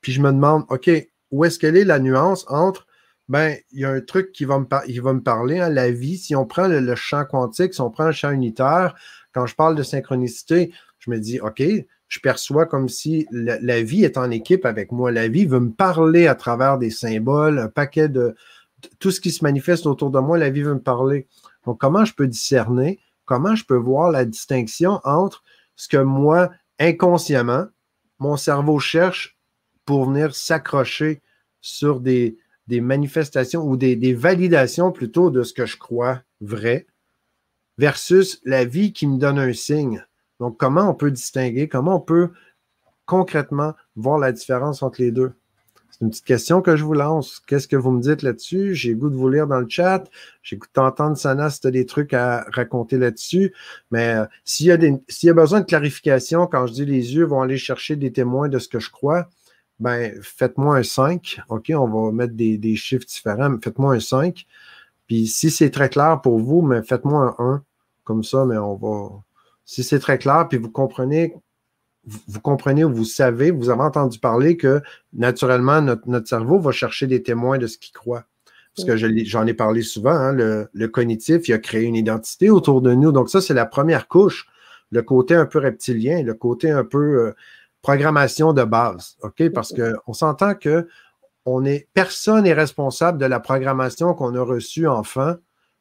Puis 0.00 0.12
je 0.12 0.20
me 0.20 0.32
demande, 0.32 0.64
OK, 0.68 0.90
où 1.30 1.44
est-ce 1.44 1.58
qu'elle 1.58 1.76
est 1.76 1.84
la 1.84 1.98
nuance 1.98 2.44
entre, 2.48 2.85
ben, 3.28 3.56
il 3.72 3.80
y 3.80 3.84
a 3.84 3.90
un 3.90 4.00
truc 4.00 4.32
qui 4.32 4.44
va 4.44 4.58
me, 4.58 4.66
va 5.00 5.12
me 5.12 5.22
parler, 5.22 5.58
hein, 5.58 5.68
la 5.68 5.90
vie, 5.90 6.16
si 6.16 6.36
on 6.36 6.46
prend 6.46 6.68
le 6.68 6.94
champ 6.94 7.24
quantique, 7.24 7.74
si 7.74 7.80
on 7.80 7.90
prend 7.90 8.06
le 8.06 8.12
champ 8.12 8.30
unitaire, 8.30 8.94
quand 9.32 9.46
je 9.46 9.54
parle 9.54 9.74
de 9.74 9.82
synchronicité, 9.82 10.72
je 10.98 11.10
me 11.10 11.18
dis, 11.18 11.40
OK, 11.40 11.62
je 12.08 12.20
perçois 12.20 12.66
comme 12.66 12.88
si 12.88 13.26
la, 13.30 13.82
vie 13.82 14.04
est 14.04 14.16
en 14.16 14.30
équipe 14.30 14.64
avec 14.64 14.92
moi. 14.92 15.10
La 15.10 15.28
vie 15.28 15.44
veut 15.44 15.60
me 15.60 15.72
parler 15.72 16.26
à 16.26 16.34
travers 16.34 16.78
des 16.78 16.90
symboles, 16.90 17.58
un 17.58 17.68
paquet 17.68 18.08
de, 18.08 18.36
tout 18.98 19.10
ce 19.10 19.20
qui 19.20 19.30
se 19.30 19.44
manifeste 19.44 19.86
autour 19.86 20.10
de 20.10 20.20
moi, 20.20 20.38
la 20.38 20.50
vie 20.50 20.62
veut 20.62 20.74
me 20.74 20.80
parler. 20.80 21.26
Donc, 21.64 21.80
comment 21.80 22.04
je 22.04 22.14
peux 22.14 22.28
discerner, 22.28 23.00
comment 23.24 23.56
je 23.56 23.64
peux 23.64 23.76
voir 23.76 24.10
la 24.10 24.24
distinction 24.24 25.00
entre 25.04 25.42
ce 25.74 25.88
que 25.88 25.96
moi, 25.96 26.50
inconsciemment, 26.78 27.66
mon 28.18 28.36
cerveau 28.36 28.78
cherche 28.78 29.36
pour 29.84 30.06
venir 30.06 30.34
s'accrocher 30.34 31.22
sur 31.60 32.00
des, 32.00 32.38
manifestations 32.68 33.62
ou 33.62 33.76
des, 33.76 33.96
des, 33.96 34.14
validations 34.14 34.92
plutôt 34.92 35.30
de 35.30 35.42
ce 35.42 35.52
que 35.52 35.66
je 35.66 35.76
crois 35.76 36.22
vrai, 36.40 36.86
versus 37.78 38.40
la 38.44 38.64
vie 38.64 38.92
qui 38.92 39.06
me 39.06 39.18
donne 39.18 39.38
un 39.38 39.52
signe. 39.52 40.04
Donc, 40.40 40.58
comment 40.58 40.90
on 40.90 40.94
peut 40.94 41.10
distinguer, 41.10 41.68
comment 41.68 41.96
on 41.96 42.00
peut 42.00 42.30
concrètement 43.06 43.74
voir 43.94 44.18
la 44.18 44.32
différence 44.32 44.82
entre 44.82 45.00
les 45.00 45.12
deux? 45.12 45.32
C'est 45.90 46.04
une 46.04 46.10
petite 46.10 46.26
question 46.26 46.60
que 46.60 46.76
je 46.76 46.84
vous 46.84 46.92
lance. 46.92 47.40
Qu'est-ce 47.46 47.68
que 47.68 47.76
vous 47.76 47.90
me 47.90 48.02
dites 48.02 48.20
là-dessus? 48.20 48.74
J'ai 48.74 48.94
goût 48.94 49.08
de 49.08 49.16
vous 49.16 49.30
lire 49.30 49.46
dans 49.46 49.60
le 49.60 49.66
chat. 49.66 50.04
J'ai 50.42 50.58
goût 50.58 50.66
d'entendre, 50.74 51.16
Sana, 51.16 51.48
si 51.48 51.60
tu 51.60 51.68
as 51.68 51.70
des 51.70 51.86
trucs 51.86 52.12
à 52.12 52.44
raconter 52.52 52.98
là-dessus. 52.98 53.54
Mais 53.90 54.16
euh, 54.16 54.26
s'il, 54.44 54.70
a 54.72 54.76
y 54.76 55.30
a 55.30 55.32
besoin 55.32 55.60
de 55.60 55.64
clarification, 55.64 56.46
quand 56.46 56.66
je 56.66 56.74
dis 56.74 56.84
les 56.84 57.14
yeux 57.14 57.24
vont 57.24 57.40
aller 57.40 57.56
chercher 57.56 57.96
des 57.96 58.12
témoins 58.12 58.50
de 58.50 58.58
ce 58.58 58.68
que 58.68 58.78
je 58.78 58.90
crois, 58.90 59.30
ben 59.78 60.12
faites-moi 60.22 60.78
un 60.78 60.82
5. 60.82 61.40
OK, 61.48 61.72
on 61.74 61.86
va 61.86 62.12
mettre 62.12 62.34
des, 62.34 62.58
des 62.58 62.76
chiffres 62.76 63.06
différents, 63.06 63.50
mais 63.50 63.58
faites-moi 63.62 63.94
un 63.94 64.00
5. 64.00 64.46
Puis 65.06 65.26
si 65.26 65.50
c'est 65.50 65.70
très 65.70 65.88
clair 65.88 66.20
pour 66.22 66.38
vous, 66.38 66.62
mais 66.62 66.82
faites-moi 66.82 67.36
un 67.38 67.54
1. 67.54 67.62
Comme 68.04 68.22
ça, 68.22 68.44
mais 68.44 68.56
on 68.56 68.76
va, 68.76 69.10
si 69.64 69.82
c'est 69.82 69.98
très 69.98 70.16
clair, 70.16 70.46
puis 70.48 70.58
vous 70.58 70.70
comprenez, 70.70 71.34
vous, 72.04 72.40
comprenez 72.40 72.84
ou 72.84 72.94
vous 72.94 73.04
savez, 73.04 73.50
vous 73.50 73.68
avez 73.68 73.82
entendu 73.82 74.20
parler 74.20 74.56
que 74.56 74.80
naturellement, 75.12 75.82
notre, 75.82 76.28
cerveau 76.28 76.60
va 76.60 76.70
chercher 76.70 77.08
des 77.08 77.22
témoins 77.22 77.58
de 77.58 77.66
ce 77.66 77.76
qu'il 77.76 77.92
croit. 77.92 78.24
Parce 78.76 78.86
que 78.86 78.96
j'en 78.96 79.46
ai 79.46 79.54
parlé 79.54 79.82
souvent, 79.82 80.12
hein, 80.12 80.32
le, 80.32 80.86
cognitif, 80.86 81.48
il 81.48 81.54
a 81.54 81.58
créé 81.58 81.82
une 81.82 81.96
identité 81.96 82.48
autour 82.48 82.80
de 82.80 82.94
nous. 82.94 83.10
Donc, 83.10 83.28
ça, 83.28 83.40
c'est 83.40 83.54
la 83.54 83.66
première 83.66 84.06
couche, 84.06 84.46
le 84.90 85.02
côté 85.02 85.34
un 85.34 85.46
peu 85.46 85.58
reptilien, 85.58 86.22
le 86.22 86.34
côté 86.34 86.70
un 86.70 86.84
peu 86.84 87.26
euh, 87.26 87.32
programmation 87.86 88.52
de 88.52 88.64
base. 88.64 89.16
OK? 89.22 89.48
Parce 89.50 89.72
qu'on 89.72 90.12
s'entend 90.12 90.56
que 90.56 90.88
on 91.44 91.64
est, 91.64 91.86
personne 91.94 92.42
n'est 92.42 92.52
responsable 92.52 93.16
de 93.16 93.26
la 93.26 93.38
programmation 93.38 94.12
qu'on 94.12 94.34
a 94.34 94.42
reçue 94.42 94.88
enfant, 94.88 95.34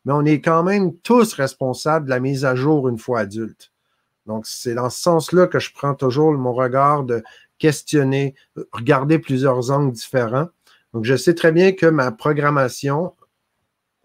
mais 0.06 0.14
on 0.14 0.24
est 0.24 0.40
quand 0.40 0.62
même 0.62 0.96
tous 1.00 1.34
responsables 1.34 2.06
de 2.06 2.12
la 2.12 2.20
mise 2.20 2.46
à 2.46 2.54
jour 2.54 2.88
une 2.90 3.00
fois 3.00 3.22
adulte. 3.22 3.72
Donc, 4.28 4.46
c'est 4.46 4.76
dans 4.76 4.92
ce 4.92 5.02
sens-là 5.02 5.48
que 5.48 5.58
je 5.58 5.74
prends 5.74 5.96
toujours 5.96 6.32
mon 6.34 6.54
regard 6.54 7.06
de 7.06 7.24
questionner, 7.58 8.36
regarder 8.72 9.18
plusieurs 9.18 9.72
angles 9.72 9.94
différents. 9.94 10.50
Donc, 10.94 11.06
je 11.06 11.16
sais 11.16 11.34
très 11.34 11.52
bien 11.52 11.72
que 11.72 11.88
ma 11.88 12.12
programmation 12.12 13.14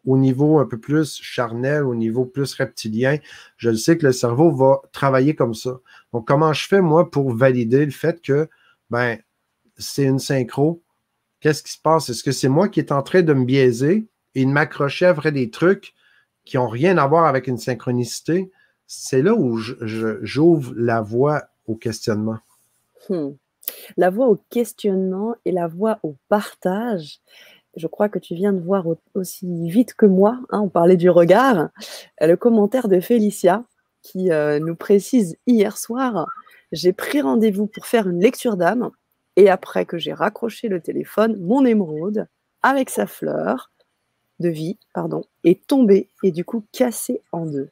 au 0.06 0.16
niveau 0.16 0.58
un 0.58 0.66
peu 0.66 0.78
plus 0.78 1.20
charnel, 1.22 1.84
au 1.84 1.94
niveau 1.94 2.24
plus 2.24 2.54
reptilien, 2.54 3.18
je 3.56 3.72
sais 3.74 3.98
que 3.98 4.06
le 4.06 4.12
cerveau 4.12 4.50
va 4.50 4.82
travailler 4.92 5.34
comme 5.34 5.54
ça. 5.54 5.80
Donc, 6.12 6.26
comment 6.26 6.52
je 6.52 6.66
fais, 6.66 6.80
moi, 6.80 7.10
pour 7.10 7.32
valider 7.32 7.84
le 7.84 7.90
fait 7.90 8.20
que, 8.20 8.48
ben, 8.90 9.18
c'est 9.76 10.04
une 10.04 10.18
synchro? 10.18 10.82
Qu'est-ce 11.40 11.62
qui 11.62 11.72
se 11.72 11.80
passe? 11.80 12.08
Est-ce 12.10 12.22
que 12.22 12.32
c'est 12.32 12.48
moi 12.48 12.68
qui 12.68 12.80
est 12.80 12.92
en 12.92 13.02
train 13.02 13.22
de 13.22 13.32
me 13.32 13.44
biaiser 13.44 14.06
et 14.34 14.44
de 14.44 14.50
m'accrocher 14.50 15.06
à 15.06 15.12
vrai 15.12 15.32
des 15.32 15.50
trucs 15.50 15.94
qui 16.44 16.56
n'ont 16.56 16.68
rien 16.68 16.98
à 16.98 17.06
voir 17.06 17.26
avec 17.26 17.46
une 17.46 17.58
synchronicité? 17.58 18.50
C'est 18.86 19.22
là 19.22 19.34
où 19.34 19.56
j'ouvre 19.56 20.72
la 20.76 21.00
voie 21.00 21.44
au 21.66 21.76
questionnement. 21.76 22.38
Hmm. 23.08 23.30
La 23.96 24.10
voie 24.10 24.26
au 24.26 24.42
questionnement 24.50 25.36
et 25.44 25.52
la 25.52 25.68
voie 25.68 26.00
au 26.02 26.16
partage 26.28 27.20
je 27.76 27.86
crois 27.86 28.08
que 28.08 28.18
tu 28.18 28.34
viens 28.34 28.52
de 28.52 28.60
voir 28.60 28.84
aussi 29.14 29.68
vite 29.68 29.94
que 29.94 30.06
moi, 30.06 30.40
hein, 30.50 30.60
on 30.60 30.68
parlait 30.68 30.96
du 30.96 31.10
regard, 31.10 31.68
euh, 32.22 32.26
le 32.26 32.36
commentaire 32.36 32.88
de 32.88 33.00
Félicia 33.00 33.64
qui 34.02 34.32
euh, 34.32 34.58
nous 34.58 34.76
précise 34.76 35.36
hier 35.46 35.76
soir, 35.76 36.26
j'ai 36.72 36.92
pris 36.92 37.20
rendez-vous 37.20 37.66
pour 37.66 37.86
faire 37.86 38.08
une 38.08 38.20
lecture 38.20 38.56
d'âme 38.56 38.90
et 39.36 39.48
après 39.48 39.84
que 39.84 39.98
j'ai 39.98 40.12
raccroché 40.12 40.68
le 40.68 40.80
téléphone, 40.80 41.36
mon 41.40 41.64
émeraude 41.64 42.26
avec 42.62 42.90
sa 42.90 43.06
fleur 43.06 43.70
de 44.38 44.48
vie, 44.48 44.78
pardon, 44.94 45.22
est 45.44 45.66
tombée 45.66 46.08
et 46.22 46.32
du 46.32 46.44
coup 46.44 46.64
cassée 46.72 47.22
en 47.32 47.46
deux. 47.46 47.70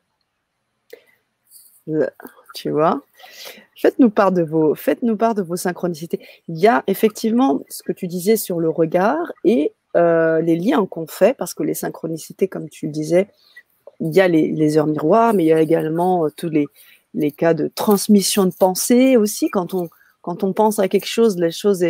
Euh, 1.89 2.07
tu 2.55 2.71
vois 2.71 3.03
Faites-nous 3.77 4.11
part 4.11 4.33
faites-nous 4.77 5.17
part 5.17 5.35
de 5.35 5.43
vos 5.43 5.57
synchronicités. 5.57 6.21
Il 6.49 6.59
y 6.59 6.67
a 6.67 6.83
effectivement 6.87 7.63
ce 7.69 7.83
que 7.83 7.93
tu 7.93 8.07
disais 8.07 8.37
sur 8.37 8.61
le 8.61 8.69
regard 8.69 9.33
et 9.45 9.73
euh, 9.97 10.41
les 10.41 10.57
liens 10.57 10.87
qu'on 10.87 11.07
fait, 11.07 11.37
parce 11.37 11.55
que 11.55 11.63
les 11.63 11.75
synchronicités, 11.75 12.49
comme 12.49 12.69
tu 12.69 12.87
le 12.87 12.93
disais, 12.93 13.29
il 14.01 14.15
y 14.15 14.21
a 14.21 14.29
les, 14.29 14.77
heures 14.77 14.87
miroirs, 14.87 15.35
mais 15.35 15.45
il 15.45 15.47
y 15.49 15.53
a 15.53 15.61
également 15.61 16.27
euh, 16.27 16.29
tous 16.37 16.49
les, 16.49 16.67
les, 17.15 17.33
cas 17.33 17.55
de 17.55 17.69
transmission 17.69 18.45
de 18.45 18.53
pensée 18.53 19.17
aussi. 19.17 19.49
Quand 19.51 19.75
on, 19.75 19.89
quand 20.23 20.45
on 20.45 20.53
pense 20.53 20.79
à 20.79 20.89
quelque 20.89 21.07
chose, 21.07 21.37
les 21.39 21.51
choses 21.51 21.85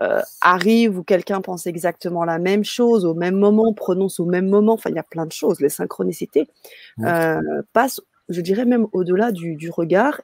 euh, 0.00 0.20
arrivent 0.40 0.98
ou 0.98 1.02
quelqu'un 1.02 1.40
pense 1.40 1.66
exactement 1.66 2.24
la 2.24 2.38
même 2.38 2.64
chose 2.64 3.04
au 3.04 3.14
même 3.14 3.36
moment, 3.36 3.72
prononce 3.72 4.20
au 4.20 4.26
même 4.26 4.48
moment. 4.48 4.74
Enfin, 4.74 4.90
il 4.90 4.96
y 4.96 5.00
a 5.00 5.04
plein 5.04 5.26
de 5.26 5.32
choses. 5.32 5.60
Les 5.60 5.68
synchronicités 5.70 6.48
passent, 7.72 8.00
je 8.28 8.40
dirais 8.40 8.66
même 8.66 8.86
au-delà 8.92 9.32
du, 9.32 9.56
du 9.56 9.70
regard 9.70 10.20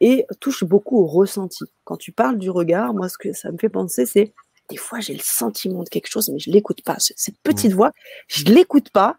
et 0.00 0.26
touchent 0.40 0.64
beaucoup 0.64 0.98
au 0.98 1.06
ressenti. 1.06 1.64
Quand 1.84 1.96
tu 1.96 2.12
parles 2.12 2.38
du 2.38 2.50
regard, 2.50 2.94
moi, 2.94 3.08
ce 3.08 3.18
que 3.18 3.32
ça 3.32 3.50
me 3.50 3.58
fait 3.58 3.68
penser, 3.68 4.06
c'est 4.06 4.32
des 4.70 4.76
fois, 4.76 5.00
j'ai 5.00 5.14
le 5.14 5.22
sentiment 5.22 5.82
de 5.82 5.88
quelque 5.88 6.08
chose, 6.08 6.28
mais 6.30 6.38
je 6.38 6.50
l'écoute 6.50 6.82
pas. 6.82 6.96
Cette 6.98 7.38
petite 7.42 7.72
mmh. 7.72 7.76
voix, 7.76 7.92
je 8.28 8.44
l'écoute 8.44 8.90
pas. 8.90 9.18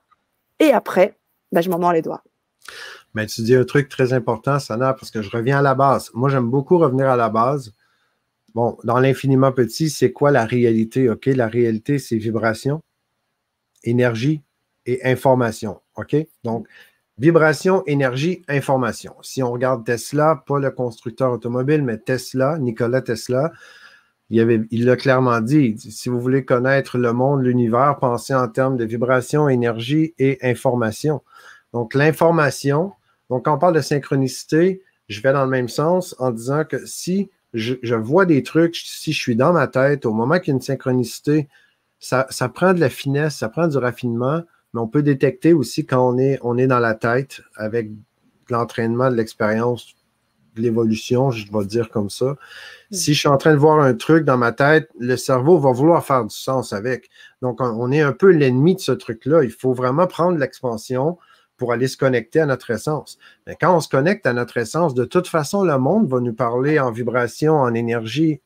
Et 0.59 0.71
après, 0.71 1.17
ben, 1.51 1.61
je 1.61 1.69
m'en 1.69 1.79
mords 1.79 1.93
les 1.93 2.01
doigts. 2.01 2.23
Mais 3.13 3.27
tu 3.27 3.41
dis 3.41 3.55
un 3.55 3.63
truc 3.63 3.89
très 3.89 4.13
important, 4.13 4.59
Sana, 4.59 4.93
parce 4.93 5.11
que 5.11 5.21
je 5.21 5.29
reviens 5.29 5.59
à 5.59 5.61
la 5.61 5.75
base. 5.75 6.09
Moi, 6.13 6.29
j'aime 6.29 6.49
beaucoup 6.49 6.77
revenir 6.77 7.09
à 7.09 7.15
la 7.15 7.29
base. 7.29 7.73
Bon, 8.53 8.77
dans 8.83 8.99
l'infiniment 8.99 9.51
petit, 9.51 9.89
c'est 9.89 10.11
quoi 10.11 10.31
la 10.31 10.45
réalité? 10.45 11.09
OK? 11.09 11.25
La 11.27 11.47
réalité, 11.47 11.99
c'est 11.99 12.17
vibration, 12.17 12.81
énergie 13.83 14.41
et 14.85 15.05
information. 15.05 15.81
OK? 15.95 16.15
Donc, 16.43 16.67
vibration, 17.17 17.83
énergie, 17.85 18.43
information. 18.47 19.15
Si 19.21 19.43
on 19.43 19.51
regarde 19.51 19.85
Tesla, 19.85 20.43
pas 20.47 20.59
le 20.59 20.71
constructeur 20.71 21.31
automobile, 21.31 21.83
mais 21.83 21.97
Tesla, 21.97 22.57
Nikola 22.57 23.01
Tesla, 23.01 23.51
il 24.29 24.85
l'a 24.85 24.95
clairement 24.95 25.39
dit. 25.41 25.77
Si 25.77 26.09
vous 26.09 26.19
voulez 26.19 26.45
connaître 26.45 26.97
le 26.97 27.13
monde, 27.13 27.43
l'univers, 27.43 27.97
pensez 27.99 28.33
en 28.33 28.47
termes 28.47 28.77
de 28.77 28.85
vibration, 28.85 29.47
énergie 29.49 30.13
et 30.17 30.39
information. 30.41 31.21
Donc, 31.73 31.93
l'information, 31.93 32.93
donc 33.29 33.45
quand 33.45 33.55
on 33.55 33.59
parle 33.59 33.75
de 33.75 33.81
synchronicité, 33.81 34.81
je 35.07 35.21
vais 35.21 35.33
dans 35.33 35.43
le 35.43 35.49
même 35.49 35.69
sens 35.69 36.15
en 36.19 36.31
disant 36.31 36.63
que 36.63 36.85
si 36.85 37.29
je, 37.53 37.95
vois 37.95 38.25
des 38.25 38.43
trucs, 38.43 38.75
si 38.75 39.13
je 39.13 39.19
suis 39.19 39.35
dans 39.35 39.53
ma 39.53 39.67
tête, 39.67 40.05
au 40.05 40.13
moment 40.13 40.39
qu'il 40.39 40.49
y 40.49 40.51
a 40.51 40.55
une 40.55 40.61
synchronicité, 40.61 41.47
ça, 41.99 42.27
prend 42.53 42.73
de 42.73 42.79
la 42.79 42.89
finesse, 42.89 43.37
ça 43.37 43.49
prend 43.49 43.67
du 43.67 43.77
raffinement, 43.77 44.43
mais 44.73 44.81
on 44.81 44.87
peut 44.87 45.03
détecter 45.03 45.53
aussi 45.53 45.85
quand 45.85 46.15
on 46.15 46.57
est, 46.57 46.67
dans 46.67 46.79
la 46.79 46.93
tête 46.93 47.41
avec 47.55 47.89
l'entraînement, 48.49 49.09
de 49.09 49.15
l'expérience, 49.15 49.95
l'évolution, 50.61 51.31
je 51.31 51.45
vais 51.51 51.65
dire 51.65 51.89
comme 51.89 52.09
ça. 52.09 52.35
Mm. 52.91 52.95
Si 52.95 53.13
je 53.13 53.19
suis 53.19 53.27
en 53.27 53.37
train 53.37 53.53
de 53.53 53.57
voir 53.57 53.79
un 53.79 53.93
truc 53.93 54.25
dans 54.25 54.37
ma 54.37 54.51
tête, 54.51 54.89
le 54.99 55.17
cerveau 55.17 55.57
va 55.57 55.71
vouloir 55.71 56.05
faire 56.05 56.23
du 56.23 56.35
sens 56.35 56.73
avec. 56.73 57.09
Donc, 57.41 57.61
on 57.61 57.91
est 57.91 58.01
un 58.01 58.13
peu 58.13 58.31
l'ennemi 58.31 58.75
de 58.75 58.81
ce 58.81 58.91
truc-là. 58.91 59.43
Il 59.43 59.51
faut 59.51 59.73
vraiment 59.73 60.07
prendre 60.07 60.37
l'expansion 60.37 61.17
pour 61.57 61.71
aller 61.71 61.87
se 61.87 61.97
connecter 61.97 62.41
à 62.41 62.45
notre 62.45 62.71
essence. 62.71 63.17
Mais 63.47 63.55
quand 63.59 63.75
on 63.75 63.79
se 63.79 63.89
connecte 63.89 64.25
à 64.25 64.33
notre 64.33 64.57
essence, 64.57 64.93
de 64.93 65.05
toute 65.05 65.27
façon, 65.27 65.63
le 65.63 65.77
monde 65.77 66.07
va 66.07 66.19
nous 66.19 66.33
parler 66.33 66.79
en 66.79 66.91
vibration, 66.91 67.55
en 67.55 67.73
énergie 67.73 68.41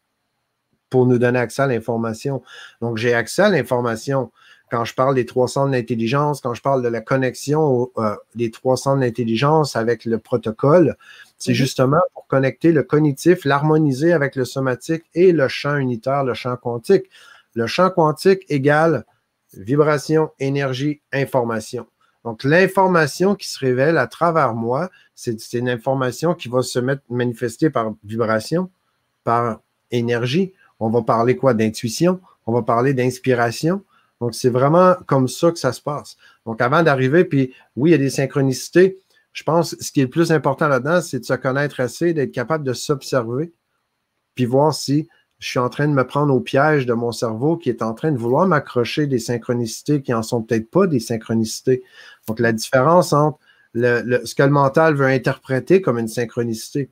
pour 0.89 1.05
nous 1.05 1.19
donner 1.19 1.39
accès 1.39 1.63
à 1.63 1.67
l'information. 1.67 2.41
Donc, 2.81 2.97
j'ai 2.97 3.13
accès 3.13 3.43
à 3.43 3.49
l'information. 3.49 4.31
Quand 4.71 4.85
je 4.85 4.93
parle 4.93 5.15
des 5.15 5.25
trois 5.25 5.47
centres 5.47 5.71
d'intelligence, 5.71 6.41
quand 6.41 6.53
je 6.53 6.61
parle 6.61 6.83
de 6.83 6.87
la 6.87 7.01
connexion 7.01 7.89
euh, 7.97 8.15
des 8.35 8.51
trois 8.51 8.77
centres 8.77 8.99
d'intelligence 8.99 9.75
avec 9.75 10.05
le 10.05 10.17
protocole, 10.19 10.95
c'est 11.37 11.51
mhm. 11.51 11.55
justement 11.55 12.01
pour 12.13 12.27
connecter 12.27 12.71
le 12.71 12.83
cognitif, 12.83 13.45
l'harmoniser 13.45 14.13
avec 14.13 14.35
le 14.35 14.45
somatique 14.45 15.03
et 15.15 15.31
le 15.31 15.47
champ 15.47 15.77
unitaire, 15.77 16.23
le 16.23 16.33
champ 16.33 16.55
quantique. 16.55 17.05
Le 17.55 17.65
champ 17.65 17.89
quantique 17.89 18.45
égale 18.49 19.05
vibration, 19.53 20.29
énergie, 20.39 21.01
information. 21.11 21.87
Donc, 22.23 22.43
l'information 22.43 23.35
qui 23.35 23.47
se 23.47 23.59
révèle 23.59 23.97
à 23.97 24.07
travers 24.07 24.53
moi, 24.53 24.89
c'est 25.15 25.53
une 25.53 25.69
information 25.69 26.33
qui 26.33 26.49
va 26.49 26.61
se 26.61 26.79
mettre, 26.79 27.01
manifester 27.09 27.69
par 27.69 27.93
vibration, 28.03 28.69
par 29.23 29.61
énergie. 29.91 30.53
On 30.79 30.89
va 30.89 31.01
parler 31.01 31.35
quoi? 31.35 31.53
D'intuition. 31.53 32.19
On 32.45 32.51
va 32.51 32.61
parler 32.61 32.93
d'inspiration. 32.93 33.83
Donc, 34.21 34.35
c'est 34.35 34.49
vraiment 34.49 34.95
comme 35.05 35.27
ça 35.27 35.51
que 35.51 35.59
ça 35.59 35.71
se 35.71 35.81
passe. 35.81 36.17
Donc, 36.45 36.61
avant 36.61 36.83
d'arriver, 36.83 37.23
puis 37.23 37.53
oui, 37.75 37.89
il 37.89 37.93
y 37.93 37.95
a 37.95 37.97
des 37.97 38.09
synchronicités, 38.09 38.99
je 39.31 39.43
pense 39.43 39.75
que 39.75 39.83
ce 39.83 39.91
qui 39.91 40.01
est 40.01 40.05
le 40.05 40.09
plus 40.09 40.31
important 40.31 40.67
là-dedans, 40.67 41.01
c'est 41.01 41.19
de 41.19 41.25
se 41.25 41.33
connaître 41.33 41.79
assez, 41.79 42.13
d'être 42.13 42.31
capable 42.31 42.63
de 42.63 42.73
s'observer, 42.73 43.53
puis 44.35 44.45
voir 44.45 44.73
si 44.73 45.07
je 45.37 45.47
suis 45.47 45.59
en 45.59 45.69
train 45.69 45.87
de 45.87 45.93
me 45.93 46.05
prendre 46.05 46.33
au 46.33 46.41
piège 46.41 46.85
de 46.85 46.93
mon 46.93 47.13
cerveau 47.13 47.55
qui 47.55 47.69
est 47.69 47.81
en 47.81 47.93
train 47.93 48.11
de 48.11 48.17
vouloir 48.17 48.45
m'accrocher 48.45 49.07
des 49.07 49.19
synchronicités 49.19 50.01
qui 50.01 50.13
en 50.13 50.21
sont 50.21 50.41
peut-être 50.41 50.69
pas 50.69 50.85
des 50.85 50.99
synchronicités. 50.99 51.83
Donc, 52.27 52.39
la 52.39 52.51
différence 52.51 53.13
entre 53.13 53.39
ce 53.73 54.35
que 54.35 54.43
le 54.43 54.49
mental 54.49 54.95
veut 54.95 55.05
interpréter 55.05 55.81
comme 55.81 55.97
une 55.97 56.07
synchronicité. 56.07 56.89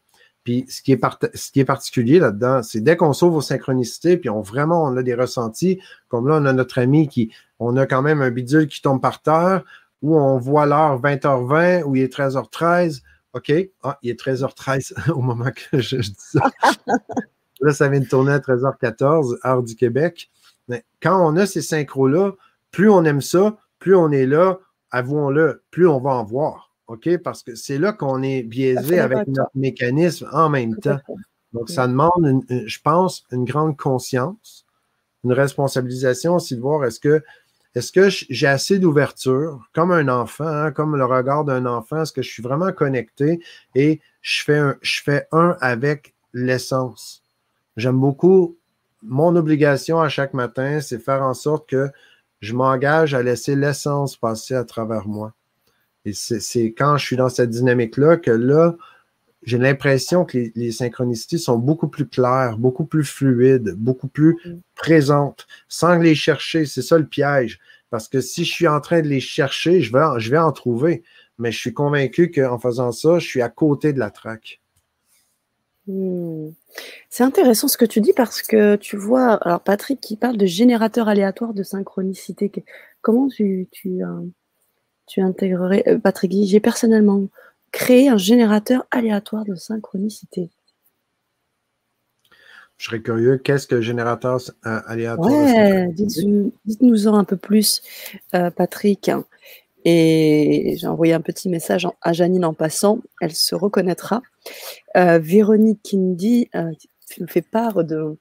Puis 0.48 0.64
ce 0.70 0.82
qui 0.82 0.94
est, 0.94 1.02
ce 1.34 1.52
qui 1.52 1.60
est 1.60 1.66
particulier 1.66 2.20
là-dedans, 2.20 2.64
c'est 2.64 2.80
dès 2.80 2.96
qu'on 2.96 3.12
sauve 3.12 3.36
aux 3.36 3.42
synchronicités, 3.42 4.16
puis 4.16 4.30
on 4.30 4.40
vraiment 4.40 4.82
on 4.86 4.96
a 4.96 5.04
des 5.04 5.14
ressentis, 5.14 5.82
comme 6.08 6.30
là, 6.30 6.38
on 6.42 6.46
a 6.46 6.54
notre 6.54 6.78
ami 6.80 7.10
qui, 7.10 7.34
on 7.60 7.76
a 7.76 7.86
quand 7.86 8.02
même 8.02 8.22
un 8.22 8.32
bidule 8.32 8.68
qui 8.68 8.82
tombe 8.82 9.02
par 9.02 9.22
terre, 9.22 9.66
où 10.02 10.18
on 10.18 10.38
voit 10.38 10.66
l'heure 10.66 11.02
20h20, 11.02 11.84
où 11.84 11.98
il 11.98 12.04
est 12.04 12.18
13h13. 12.18 13.02
OK, 13.34 13.52
ah, 13.84 14.00
il 14.02 14.10
est 14.10 14.18
13h13 14.18 15.12
au 15.12 15.20
moment 15.20 15.52
que 15.52 15.82
je, 15.82 15.98
dis 15.98 16.16
ça. 16.18 16.40
là, 17.60 17.74
ça 17.74 17.90
vient 17.90 18.00
de 18.00 18.08
tourner 18.08 18.32
à 18.32 18.40
13h14, 18.40 19.46
heure 19.46 19.64
du 19.64 19.76
Québec. 19.76 20.30
Mais 20.70 20.86
quand 21.04 21.30
on 21.30 21.36
a 21.36 21.46
ces 21.46 21.62
synchros-là, 21.62 22.32
plus 22.72 22.90
on 22.90 23.04
aime 23.04 23.20
ça, 23.20 23.58
plus 23.80 23.98
on 23.98 24.14
est 24.14 24.26
là, 24.26 24.60
avouons-le, 24.92 25.64
plus 25.72 25.90
on 25.90 26.00
va 26.00 26.12
en 26.12 26.24
voir. 26.24 26.67
OK? 26.88 27.18
Parce 27.24 27.44
que 27.44 27.56
c'est 27.56 27.78
là 27.78 27.94
qu'on 27.94 28.24
est 28.24 28.44
biaisé 28.44 29.00
avec 29.00 29.28
notre 29.28 29.52
mécanisme 29.56 30.28
en 30.32 30.50
même 30.50 30.76
temps. 30.78 31.00
Donc, 31.54 31.70
ça 31.70 31.88
demande, 31.88 32.44
je 32.50 32.80
pense, 32.84 33.26
une 33.32 33.46
grande 33.46 33.78
conscience, 33.78 34.66
une 35.24 35.34
responsabilisation 35.34 36.36
aussi 36.36 36.56
de 36.56 36.62
voir 36.62 36.86
est-ce 36.86 37.00
que 37.00 37.24
est-ce 37.76 37.92
que 37.92 38.10
j'ai 38.10 38.48
assez 38.48 38.80
d'ouverture, 38.80 39.70
comme 39.72 39.92
un 39.92 40.08
enfant, 40.08 40.48
hein, 40.48 40.72
comme 40.72 40.96
le 40.96 41.06
regard 41.06 41.46
d'un 41.46 41.68
enfant? 41.68 42.02
Est-ce 42.02 42.12
que 42.12 42.24
je 42.24 42.30
suis 42.30 42.42
vraiment 42.42 42.72
connecté 42.72 43.40
et 43.76 44.02
je 44.22 44.44
fais 44.44 44.58
un, 44.58 44.76
je 44.82 45.02
fais 45.04 45.28
un 45.32 45.56
avec 45.62 46.16
l'essence? 46.34 47.22
J'aime 47.76 48.00
beaucoup 48.00 48.58
mon 49.04 49.36
obligation 49.36 50.00
à 50.02 50.10
chaque 50.10 50.34
matin, 50.34 50.82
c'est 50.82 50.98
faire 50.98 51.22
en 51.22 51.36
sorte 51.36 51.70
que 51.70 51.90
je 52.40 52.54
m'engage 52.56 53.14
à 53.14 53.22
laisser 53.22 53.56
l'essence 53.56 54.18
passer 54.18 54.56
à 54.56 54.64
travers 54.64 55.08
moi. 55.08 55.34
Et 56.08 56.14
c'est 56.14 56.68
quand 56.68 56.96
je 56.96 57.06
suis 57.06 57.18
dans 57.18 57.28
cette 57.28 57.50
dynamique-là 57.50 58.16
que 58.16 58.32
là, 58.32 58.78
j'ai 59.44 59.58
l'impression 59.58 60.24
que 60.24 60.38
les, 60.38 60.54
les, 60.56 60.72
synchronicités 60.72 61.38
sont 61.38 61.58
beaucoup 61.58 61.90
plus 61.90 62.08
claires, 62.08 62.58
beaucoup 62.58 62.86
plus 62.86 63.04
fluides, 63.04 63.76
beaucoup 63.78 64.08
plus 64.08 64.38
mm. 64.46 64.62
présentes, 64.76 65.48
sans 65.68 65.98
les 65.98 66.16
chercher. 66.16 66.66
C'est 66.66 66.82
ça 66.82 66.98
le 66.98 67.06
piège. 67.06 67.60
Parce 67.90 68.08
que 68.08 68.22
si 68.22 68.46
je 68.46 68.54
suis 68.54 68.70
en 68.70 68.80
train 68.80 69.02
de 69.02 69.10
les 69.10 69.20
chercher, 69.20 69.82
je 69.82 69.92
vais, 69.92 70.02
en, 70.02 70.18
je 70.18 70.32
vais 70.32 70.38
en 70.38 70.54
trouver. 70.54 71.04
Mais 71.40 71.52
je 71.52 71.58
suis 71.60 71.74
convaincu 71.74 72.32
qu'en 72.32 72.58
faisant 72.58 72.94
ça, 72.94 73.20
je 73.20 73.28
suis 73.28 73.42
à 73.42 73.50
côté 73.50 73.92
de 73.92 74.00
la 74.00 74.10
traque. 74.10 74.62
Hmm. 75.88 76.52
C'est 77.10 77.24
intéressant 77.24 77.68
ce 77.68 77.78
que 77.78 77.86
tu 77.86 78.00
dis 78.00 78.14
parce 78.14 78.42
que 78.42 78.78
tu 78.78 78.96
vois, 78.96 79.34
alors 79.46 79.62
Patrick 79.62 80.00
qui 80.00 80.16
parle 80.16 80.38
de 80.38 80.46
générateur 80.46 81.10
aléatoire 81.10 81.54
de 81.54 81.64
synchronicité. 81.64 82.50
Comment 83.02 83.28
tu, 83.28 83.68
tu, 83.72 84.04
euh, 84.04 84.22
tu 85.08 85.22
intégrerais, 85.22 85.84
euh, 85.88 85.98
Patrick 85.98 86.34
j'ai 86.46 86.60
personnellement 86.60 87.24
créé 87.72 88.10
un 88.10 88.18
générateur 88.18 88.86
aléatoire 88.92 89.46
de 89.46 89.56
synchronicité. 89.56 90.50
Je 92.78 92.86
serais 92.86 93.02
curieux, 93.02 93.38
qu'est-ce 93.38 93.66
que 93.66 93.82
générateur 93.82 94.40
euh, 94.66 94.80
aléatoire 94.86 95.32
ouais, 95.32 95.88
Dites-nous 95.94 97.08
en 97.08 97.16
un 97.16 97.24
peu 97.24 97.38
plus, 97.38 97.82
Patrick. 98.32 99.10
Et 99.90 100.76
j'ai 100.78 100.88
envoyé 100.88 101.14
un 101.14 101.22
petit 101.22 101.48
message 101.48 101.88
à 102.02 102.12
Janine 102.12 102.44
en 102.44 102.54
passant, 102.54 103.00
elle 103.22 103.34
se 103.34 103.56
reconnaîtra. 103.56 104.22
Euh, 104.98 105.18
Véronique 105.18 105.80
Kindy 105.82 106.50
euh, 106.56 106.74
me 107.22 107.28
fait 107.28 107.42
part 107.42 107.86
de, 107.86 107.96
euh, 107.96 108.18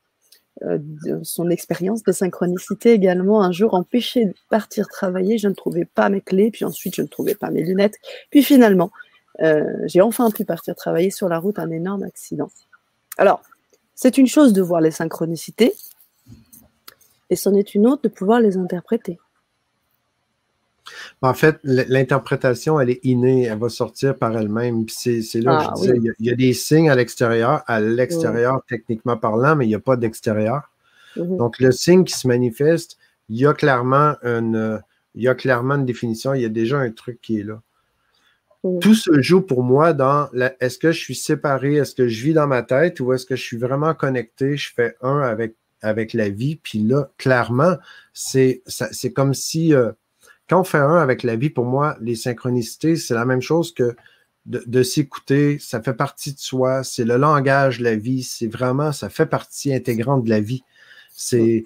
de 0.62 1.22
son 1.22 1.50
expérience 1.50 2.02
de 2.02 2.12
synchronicité 2.12 2.92
également. 2.92 3.42
Un 3.42 3.52
jour, 3.52 3.74
empêché 3.74 4.26
de 4.26 4.34
partir 4.48 4.88
travailler, 4.88 5.38
je 5.38 5.48
ne 5.48 5.54
trouvais 5.54 5.84
pas 5.84 6.08
mes 6.08 6.20
clés, 6.20 6.50
puis 6.50 6.64
ensuite, 6.64 6.94
je 6.94 7.02
ne 7.02 7.06
trouvais 7.06 7.34
pas 7.34 7.50
mes 7.50 7.62
lunettes. 7.62 7.96
Puis 8.30 8.42
finalement, 8.42 8.90
j'ai 9.84 10.00
enfin 10.00 10.30
pu 10.30 10.44
partir 10.44 10.74
travailler 10.74 11.10
sur 11.10 11.28
la 11.28 11.38
route, 11.38 11.58
un 11.58 11.70
énorme 11.70 12.04
accident. 12.04 12.50
Alors, 13.18 13.42
c'est 13.94 14.18
une 14.18 14.26
chose 14.26 14.52
de 14.52 14.62
voir 14.62 14.80
les 14.80 14.90
synchronicités, 14.90 15.74
et 17.28 17.36
c'en 17.36 17.54
est 17.54 17.74
une 17.74 17.86
autre 17.86 18.02
de 18.02 18.08
pouvoir 18.08 18.40
les 18.40 18.56
interpréter. 18.56 19.18
En 21.22 21.34
fait, 21.34 21.58
l'interprétation, 21.64 22.80
elle 22.80 22.90
est 22.90 23.04
innée, 23.04 23.44
elle 23.44 23.58
va 23.58 23.68
sortir 23.68 24.16
par 24.16 24.36
elle-même. 24.36 24.86
C'est 24.88 25.20
là 25.34 25.58
que 25.58 25.62
je 25.62 25.68
ah, 25.68 25.72
disais, 25.74 25.94
il, 26.18 26.26
y 26.26 26.30
a, 26.30 26.34
des 26.34 26.52
signes 26.52 26.90
à 26.90 26.94
l'extérieur, 26.94 27.62
à 27.66 27.80
l'extérieur 27.80 28.62
techniquement 28.68 29.16
parlant, 29.16 29.56
mais 29.56 29.64
il 29.64 29.68
n'y 29.68 29.74
a 29.74 29.80
pas 29.80 29.96
d'extérieur. 29.96 30.70
Mm-hmm. 31.16 31.36
Donc, 31.36 31.58
le 31.58 31.72
signe 31.72 32.04
qui 32.04 32.16
se 32.16 32.28
manifeste, 32.28 32.98
il 33.28 33.38
y 33.38 33.46
a 33.46 33.54
clairement 33.54 34.14
une, 34.22 34.80
il 35.14 35.22
y 35.22 35.28
a 35.28 35.34
clairement 35.34 35.74
une 35.74 35.86
définition, 35.86 36.34
il 36.34 36.42
y 36.42 36.44
a 36.44 36.50
déjà 36.50 36.78
un 36.78 36.90
truc 36.90 37.20
qui 37.20 37.40
est 37.40 37.44
là. 37.44 37.60
Mm. 38.62 38.78
Tout 38.78 38.94
se 38.94 39.20
joue 39.22 39.40
pour 39.40 39.62
moi 39.62 39.92
dans 39.92 40.28
est-ce 40.60 40.78
que 40.78 40.92
je 40.92 40.98
suis 40.98 41.14
séparé, 41.14 41.76
est-ce 41.76 41.94
que 41.94 42.06
je 42.06 42.22
vis 42.22 42.34
dans 42.34 42.46
ma 42.46 42.62
tête 42.62 43.00
ou 43.00 43.12
est-ce 43.12 43.26
que 43.26 43.36
je 43.36 43.42
suis 43.42 43.56
vraiment 43.56 43.94
connecté, 43.94 44.56
je 44.56 44.72
fais 44.74 44.96
un 45.02 45.20
avec, 45.20 45.56
avec 45.82 46.12
la 46.12 46.28
vie. 46.28 46.56
Puis 46.56 46.80
là, 46.80 47.10
clairement, 47.18 47.76
c'est 48.12 48.62
comme 49.14 49.34
si 49.34 49.74
euh, 49.74 49.92
quand 50.48 50.60
on 50.60 50.64
fait 50.64 50.78
un 50.78 50.96
avec 50.96 51.22
la 51.22 51.36
vie, 51.36 51.50
pour 51.50 51.64
moi, 51.64 51.96
les 52.00 52.14
synchronicités, 52.14 52.96
c'est 52.96 53.14
la 53.14 53.24
même 53.24 53.42
chose 53.42 53.72
que 53.72 53.96
de, 54.46 54.82
s'écouter. 54.82 55.58
Ça 55.58 55.82
fait 55.82 55.94
partie 55.94 56.32
de 56.32 56.38
soi. 56.38 56.84
C'est 56.84 57.04
le 57.04 57.16
langage 57.16 57.78
de 57.78 57.84
la 57.84 57.96
vie. 57.96 58.22
C'est 58.22 58.46
vraiment, 58.46 58.92
ça 58.92 59.08
fait 59.08 59.26
partie 59.26 59.74
intégrante 59.74 60.24
de 60.24 60.30
la 60.30 60.40
vie. 60.40 60.62
C'est 61.12 61.64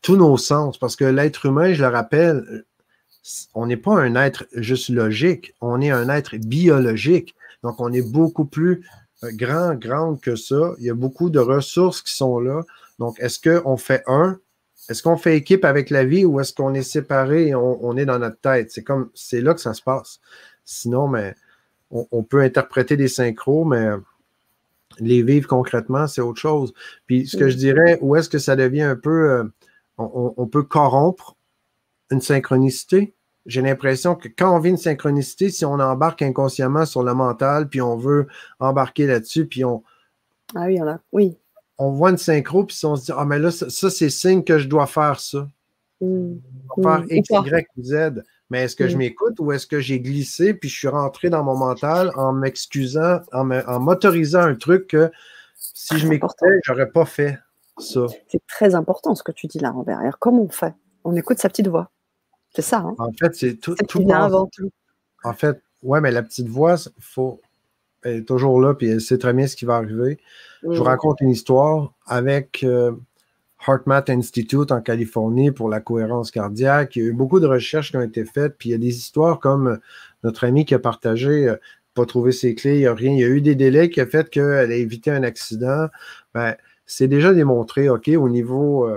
tous 0.00 0.16
nos 0.16 0.36
sens. 0.36 0.78
Parce 0.78 0.94
que 0.94 1.04
l'être 1.04 1.46
humain, 1.46 1.72
je 1.72 1.82
le 1.82 1.88
rappelle, 1.88 2.64
on 3.54 3.66
n'est 3.66 3.76
pas 3.76 3.98
un 3.98 4.14
être 4.14 4.46
juste 4.52 4.90
logique. 4.90 5.54
On 5.60 5.80
est 5.80 5.90
un 5.90 6.08
être 6.08 6.36
biologique. 6.36 7.34
Donc, 7.64 7.80
on 7.80 7.92
est 7.92 8.02
beaucoup 8.02 8.44
plus 8.44 8.86
euh, 9.24 9.30
grand, 9.32 9.74
grande 9.74 10.20
que 10.20 10.36
ça. 10.36 10.74
Il 10.78 10.84
y 10.84 10.90
a 10.90 10.94
beaucoup 10.94 11.30
de 11.30 11.38
ressources 11.38 12.02
qui 12.02 12.14
sont 12.14 12.38
là. 12.40 12.62
Donc, 12.98 13.18
est-ce 13.20 13.40
qu'on 13.40 13.76
fait 13.76 14.02
un 14.06 14.38
est-ce 14.88 15.02
qu'on 15.02 15.16
fait 15.16 15.36
équipe 15.36 15.64
avec 15.64 15.90
la 15.90 16.04
vie 16.04 16.24
ou 16.24 16.40
est-ce 16.40 16.52
qu'on 16.52 16.74
est 16.74 16.82
séparé 16.82 17.48
et 17.48 17.54
on, 17.54 17.96
est 17.96 18.04
dans 18.04 18.18
notre 18.18 18.40
tête? 18.40 18.72
C'est 18.72 18.82
comme 18.82 19.10
c'est 19.14 19.40
là 19.40 19.54
que 19.54 19.60
ça 19.60 19.74
se 19.74 19.82
passe. 19.82 20.20
Sinon, 20.64 21.08
mais 21.08 21.34
on, 21.90 22.22
peut 22.22 22.40
interpréter 22.40 22.96
des 22.96 23.08
synchros, 23.08 23.64
mais 23.64 23.90
les 24.98 25.22
vivre 25.22 25.46
concrètement, 25.46 26.06
c'est 26.06 26.20
autre 26.20 26.40
chose. 26.40 26.72
Puis 27.06 27.26
ce 27.26 27.36
que 27.36 27.48
je 27.48 27.56
dirais, 27.56 27.98
où 28.00 28.16
est-ce 28.16 28.28
que 28.28 28.38
ça 28.38 28.56
devient 28.56 28.82
un 28.82 28.96
peu 28.96 29.30
euh, 29.30 29.44
on, 29.98 30.46
peut 30.46 30.62
corrompre 30.62 31.36
une 32.10 32.20
synchronicité? 32.20 33.14
J'ai 33.46 33.62
l'impression 33.62 34.14
que 34.14 34.28
quand 34.28 34.54
on 34.54 34.58
vit 34.58 34.70
une 34.70 34.76
synchronicité, 34.76 35.50
si 35.50 35.64
on 35.64 35.74
embarque 35.74 36.22
inconsciemment 36.22 36.86
sur 36.86 37.02
le 37.02 37.14
mental, 37.14 37.68
puis 37.68 37.80
on 37.80 37.96
veut 37.96 38.26
embarquer 38.58 39.06
là-dessus, 39.06 39.46
puis 39.46 39.64
on. 39.64 39.82
Ah 40.54 40.66
oui, 40.66 40.78
a. 40.78 41.00
oui 41.12 41.36
on 41.78 41.90
voit 41.90 42.10
une 42.10 42.18
synchro, 42.18 42.64
puis 42.64 42.78
on 42.84 42.96
se 42.96 43.06
dit, 43.06 43.12
ah, 43.16 43.24
mais 43.24 43.38
là, 43.38 43.50
ça, 43.50 43.90
c'est 43.90 44.10
signe 44.10 44.44
que 44.44 44.58
je 44.58 44.68
dois 44.68 44.86
faire 44.86 45.20
ça. 45.20 45.48
Mm. 46.00 46.34
Faire 46.82 47.00
mm. 47.00 47.06
X, 47.10 47.30
Y, 47.30 47.66
Z. 47.82 48.24
Mais 48.50 48.64
est-ce 48.64 48.76
que 48.76 48.86
je 48.86 48.96
mm. 48.96 48.98
m'écoute 48.98 49.40
ou 49.40 49.52
est-ce 49.52 49.66
que 49.66 49.80
j'ai 49.80 50.00
glissé, 50.00 50.54
puis 50.54 50.68
je 50.68 50.76
suis 50.76 50.88
rentré 50.88 51.30
dans 51.30 51.42
mon 51.42 51.56
mental 51.56 52.10
en 52.16 52.32
m'excusant, 52.32 53.20
en 53.32 53.80
m'autorisant 53.80 54.42
un 54.42 54.54
truc 54.54 54.88
que 54.88 55.10
si 55.56 55.98
je 55.98 56.06
m'écoutais, 56.06 56.60
j'aurais 56.64 56.90
pas 56.90 57.04
fait 57.04 57.38
ça. 57.78 58.06
C'est 58.28 58.46
très 58.46 58.74
important 58.74 59.14
ce 59.14 59.22
que 59.22 59.32
tu 59.32 59.46
dis 59.46 59.58
là, 59.58 59.70
Robert. 59.70 59.98
Alors, 59.98 60.18
comment 60.18 60.42
on 60.42 60.48
fait 60.48 60.74
On 61.04 61.16
écoute 61.16 61.38
sa 61.38 61.48
petite 61.48 61.68
voix. 61.68 61.90
C'est 62.54 62.62
ça. 62.62 62.78
Hein? 62.78 62.94
En 62.98 63.12
fait, 63.12 63.34
c'est 63.34 63.56
tout. 63.56 63.74
tout 63.88 64.06
avant 64.12 64.46
tout. 64.46 64.70
En 65.24 65.32
fait, 65.32 65.62
ouais, 65.82 66.00
mais 66.00 66.10
la 66.10 66.22
petite 66.22 66.48
voix, 66.48 66.76
faut, 67.00 67.40
elle 68.02 68.16
est 68.16 68.28
toujours 68.28 68.60
là, 68.60 68.74
puis 68.74 68.88
elle 68.88 69.00
sait 69.00 69.18
très 69.18 69.32
bien 69.32 69.46
ce 69.46 69.56
qui 69.56 69.64
va 69.64 69.76
arriver. 69.76 70.18
Je 70.62 70.78
vous 70.78 70.84
raconte 70.84 71.20
une 71.20 71.30
histoire 71.30 71.92
avec 72.06 72.62
euh, 72.62 72.92
HeartMath 73.66 74.10
Institute 74.10 74.70
en 74.70 74.80
Californie 74.80 75.50
pour 75.50 75.68
la 75.68 75.80
cohérence 75.80 76.30
cardiaque. 76.30 76.96
Il 76.96 77.02
y 77.02 77.06
a 77.06 77.08
eu 77.08 77.12
beaucoup 77.12 77.40
de 77.40 77.46
recherches 77.46 77.90
qui 77.90 77.96
ont 77.96 78.02
été 78.02 78.24
faites, 78.24 78.56
puis 78.58 78.70
il 78.70 78.72
y 78.72 78.74
a 78.74 78.78
des 78.78 78.96
histoires 78.96 79.40
comme 79.40 79.66
euh, 79.68 79.76
notre 80.22 80.44
ami 80.44 80.64
qui 80.64 80.74
a 80.74 80.78
partagé, 80.78 81.48
euh, 81.48 81.56
pas 81.94 82.06
trouvé 82.06 82.32
ses 82.32 82.54
clés, 82.54 82.76
il 82.76 82.80
n'y 82.80 82.86
a 82.86 82.94
rien. 82.94 83.12
Il 83.12 83.18
y 83.18 83.24
a 83.24 83.28
eu 83.28 83.40
des 83.40 83.54
délais 83.54 83.90
qui 83.90 84.00
ont 84.00 84.06
fait 84.06 84.30
qu'elle 84.30 84.70
a 84.70 84.74
évité 84.74 85.10
un 85.10 85.22
accident. 85.22 85.88
Ben, 86.34 86.54
c'est 86.86 87.08
déjà 87.08 87.34
démontré, 87.34 87.88
OK, 87.88 88.08
au 88.08 88.28
niveau 88.28 88.88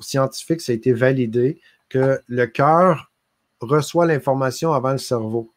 scientifique, 0.00 0.60
ça 0.60 0.72
a 0.72 0.74
été 0.74 0.92
validé 0.92 1.60
que 1.88 2.20
le 2.26 2.46
cœur 2.46 3.12
reçoit 3.60 4.06
l'information 4.06 4.72
avant 4.72 4.92
le 4.92 4.98
cerveau. 4.98 5.52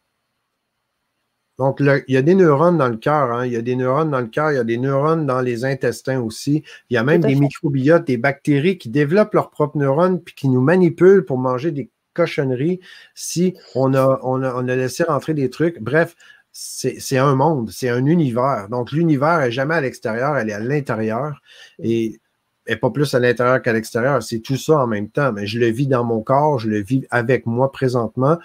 Donc, 1.60 1.80
il 1.80 2.14
y 2.14 2.18
a 2.18 2.22
des 2.24 2.34
neurones 2.34 2.78
dans 2.78 2.90
le 2.90 2.98
cœur, 2.98 3.32
hein. 3.32 3.46
il 3.46 3.54
y 3.54 3.58
a 3.58 3.62
des 3.62 3.76
neurones 3.76 4.10
dans 4.10 4.22
le 4.22 4.28
cœur, 4.28 4.52
il 4.52 4.56
y 4.56 4.60
a 4.60 4.64
des 4.64 4.78
neurones 4.78 5.28
dans 5.28 5.42
les 5.42 5.66
intestins 5.66 6.20
aussi. 6.20 6.64
Il 6.90 6.96
y 6.96 6.98
a 6.98 7.04
même 7.04 7.22
des 7.22 7.36
microbiotes, 7.36 8.06
des 8.06 8.18
bactéries 8.18 8.78
qui 8.78 8.90
développent 8.90 9.36
leurs 9.36 9.52
propres 9.52 9.78
neurones 9.78 10.20
puis 10.20 10.34
qui 10.34 10.50
nous 10.50 10.62
manipulent 10.62 11.26
pour 11.26 11.38
manger 11.38 11.72
des 11.72 11.90
cochonneries 12.14 12.80
si 13.14 13.56
on 13.76 13.94
a, 13.94 14.20
on 14.24 14.42
a, 14.42 14.76
laissé 14.76 15.04
rentrer 15.04 15.36
des 15.36 15.52
trucs. 15.52 15.80
Bref, 15.80 16.16
c'est 16.52 17.18
un 17.18 17.36
monde, 17.36 17.70
c'est 17.72 17.90
un 17.90 18.06
univers. 18.06 18.68
Donc, 18.70 18.92
l'univers 18.92 19.40
n'est 19.40 19.52
jamais 19.52 19.76
à 19.76 19.82
l'extérieur, 19.82 20.36
elle 20.38 20.50
est 20.50 20.54
à 20.54 20.60
l'intérieur. 20.60 21.42
Et 21.80 22.20
et 22.68 22.76
pas 22.76 22.90
plus 22.90 23.14
à 23.14 23.20
l'intérieur 23.20 23.62
qu'à 23.62 23.74
l'extérieur. 23.74 24.24
C'est 24.24 24.40
tout 24.40 24.56
ça 24.56 24.80
en 24.80 24.88
même 24.88 25.10
temps. 25.10 25.34
Mais 25.34 25.46
je 25.46 25.60
le 25.60 25.68
vis 25.68 25.88
dans 25.88 26.04
mon 26.04 26.22
corps, 26.22 26.60
je 26.60 26.70
le 26.70 26.82
vis 26.82 27.06
avec 27.10 27.46
moi 27.46 27.72
présentement. 27.72 28.38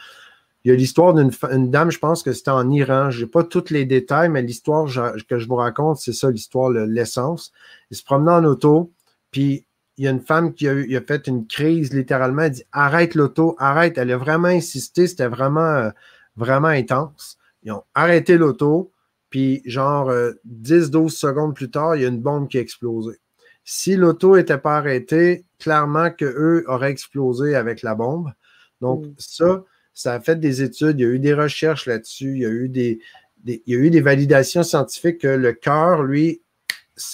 Il 0.64 0.70
y 0.70 0.74
a 0.74 0.76
l'histoire 0.76 1.14
d'une 1.14 1.70
dame, 1.70 1.90
je 1.90 1.98
pense 1.98 2.22
que 2.22 2.32
c'était 2.32 2.50
en 2.50 2.68
Iran. 2.70 3.10
Je 3.10 3.24
n'ai 3.24 3.30
pas 3.30 3.44
tous 3.44 3.70
les 3.70 3.84
détails, 3.84 4.28
mais 4.28 4.42
l'histoire 4.42 4.86
que 5.28 5.38
je 5.38 5.48
vous 5.48 5.54
raconte, 5.54 5.98
c'est 5.98 6.12
ça, 6.12 6.30
l'histoire, 6.30 6.70
l'essence. 6.70 7.52
Il 7.90 7.96
se 7.96 8.04
promenait 8.04 8.32
en 8.32 8.44
auto, 8.44 8.92
puis 9.30 9.66
il 9.96 10.04
y 10.04 10.08
a 10.08 10.10
une 10.10 10.20
femme 10.20 10.54
qui 10.54 10.68
a, 10.68 10.72
a 10.72 11.00
fait 11.00 11.26
une 11.26 11.46
crise 11.46 11.92
littéralement. 11.92 12.42
Elle 12.42 12.52
dit 12.52 12.64
Arrête 12.72 13.14
l'auto, 13.14 13.56
arrête. 13.58 13.98
Elle 13.98 14.12
a 14.12 14.16
vraiment 14.16 14.48
insisté, 14.48 15.06
c'était 15.06 15.28
vraiment, 15.28 15.60
euh, 15.60 15.90
vraiment 16.36 16.68
intense. 16.68 17.38
Ils 17.62 17.72
ont 17.72 17.84
arrêté 17.94 18.36
l'auto, 18.36 18.92
puis 19.30 19.62
genre 19.64 20.10
10-12 20.10 21.06
euh, 21.06 21.08
secondes 21.08 21.54
plus 21.54 21.70
tard, 21.70 21.96
il 21.96 22.02
y 22.02 22.04
a 22.04 22.08
une 22.08 22.20
bombe 22.20 22.48
qui 22.48 22.58
a 22.58 22.60
explosé. 22.60 23.18
Si 23.64 23.96
l'auto 23.96 24.36
n'était 24.36 24.58
pas 24.58 24.78
arrêtée, 24.78 25.44
clairement 25.58 26.10
qu'eux 26.10 26.64
auraient 26.68 26.90
explosé 26.90 27.54
avec 27.54 27.82
la 27.82 27.94
bombe. 27.94 28.32
Donc, 28.80 29.04
mm. 29.04 29.14
ça, 29.18 29.64
ça 29.98 30.12
a 30.14 30.20
fait 30.20 30.38
des 30.38 30.62
études, 30.62 31.00
il 31.00 31.02
y 31.02 31.06
a 31.06 31.08
eu 31.08 31.18
des 31.18 31.34
recherches 31.34 31.86
là-dessus, 31.86 32.30
il 32.34 32.42
y 32.42 32.46
a 32.46 32.50
eu 32.50 32.68
des, 32.68 33.00
il 33.44 33.60
y 33.66 33.74
a 33.74 33.78
eu 33.78 33.90
des 33.90 34.00
validations 34.00 34.62
scientifiques 34.62 35.18
que 35.18 35.26
le 35.26 35.52
cœur, 35.52 36.04
lui, 36.04 36.40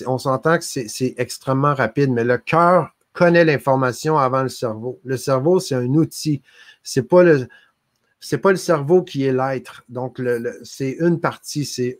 on 0.05 0.19
s'entend 0.19 0.59
que 0.59 0.65
c'est 0.65 1.15
extrêmement 1.17 1.73
rapide, 1.73 2.11
mais 2.11 2.25
le 2.25 2.37
cœur 2.37 2.95
connaît 3.15 3.47
l'information 3.47 4.19
avant 4.19 4.43
le 4.43 4.51
cerveau. 4.51 5.01
Le 5.03 5.17
cerveau, 5.17 5.61
c'est 5.61 5.75
un 5.75 5.95
outil. 5.95 6.43
C'est 6.83 7.09
pas 7.09 7.23
le 7.23 7.49
c'est 8.21 8.37
pas 8.37 8.51
le 8.51 8.59
cerveau 8.59 9.03
qui 9.03 9.25
est 9.25 9.33
l'être. 9.33 9.85
Donc, 9.89 10.21
c'est 10.63 10.99
une 11.01 11.21
partie, 11.21 11.65
c'est 11.65 11.99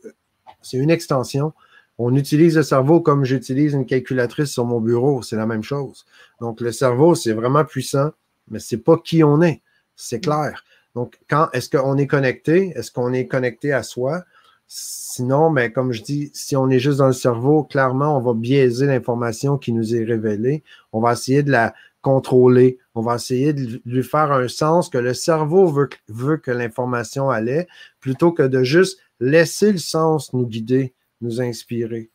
une 0.71 0.91
extension. 0.91 1.53
On 1.97 2.15
utilise 2.15 2.57
le 2.57 2.63
cerveau 2.63 3.01
comme 3.01 3.25
j'utilise 3.25 3.73
une 3.73 3.87
calculatrice 3.87 4.51
sur 4.51 4.65
mon 4.65 4.81
bureau. 4.81 5.23
C'est 5.23 5.35
la 5.35 5.47
même 5.47 5.63
chose. 5.63 6.05
Donc, 6.41 6.61
le 6.61 6.71
cerveau, 6.71 7.15
c'est 7.15 7.33
vraiment 7.33 7.65
puissant, 7.65 8.11
mais 8.49 8.59
c'est 8.59 8.77
pas 8.77 8.97
qui 8.97 9.23
on 9.23 9.41
est. 9.41 9.63
C'est 9.95 10.19
clair. 10.19 10.63
Donc, 10.95 11.19
quand 11.29 11.49
est-ce 11.53 11.69
qu'on 11.69 11.97
est 11.97 12.07
connecté? 12.07 12.71
Est-ce 12.75 12.91
qu'on 12.91 13.13
est 13.13 13.27
connecté 13.27 13.73
à 13.73 13.83
soi? 13.83 14.23
Sinon, 14.67 15.49
mais 15.49 15.71
comme 15.71 15.91
je 15.91 16.01
dis, 16.01 16.31
si 16.33 16.55
on 16.55 16.69
est 16.69 16.79
juste 16.79 16.97
dans 16.97 17.07
le 17.07 17.13
cerveau, 17.13 17.63
clairement, 17.63 18.17
on 18.17 18.21
va 18.21 18.33
biaiser 18.33 18.87
l'information 18.87 19.57
qui 19.57 19.73
nous 19.73 19.95
est 19.95 20.03
révélée. 20.03 20.63
On 20.93 21.01
va 21.01 21.13
essayer 21.13 21.43
de 21.43 21.51
la 21.51 21.75
contrôler. 22.01 22.79
On 22.95 23.01
va 23.01 23.15
essayer 23.15 23.53
de 23.53 23.81
lui 23.85 24.03
faire 24.03 24.31
un 24.31 24.47
sens 24.47 24.89
que 24.89 24.97
le 24.97 25.13
cerveau 25.13 25.67
veut, 25.67 26.37
que 26.37 26.51
l'information 26.51 27.29
allait, 27.29 27.67
plutôt 27.99 28.31
que 28.31 28.43
de 28.43 28.63
juste 28.63 28.99
laisser 29.19 29.71
le 29.71 29.77
sens 29.77 30.33
nous 30.33 30.47
guider, 30.47 30.93
nous 31.21 31.41
inspirer. 31.41 32.09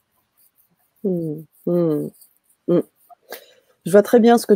Mmh, 1.05 1.43
mmh, 1.67 2.09
mmh. 2.69 2.81
Je 3.87 3.91
vois 3.91 4.03
très 4.03 4.21
bien 4.21 4.39
ce 4.39 4.47
que 4.47 4.55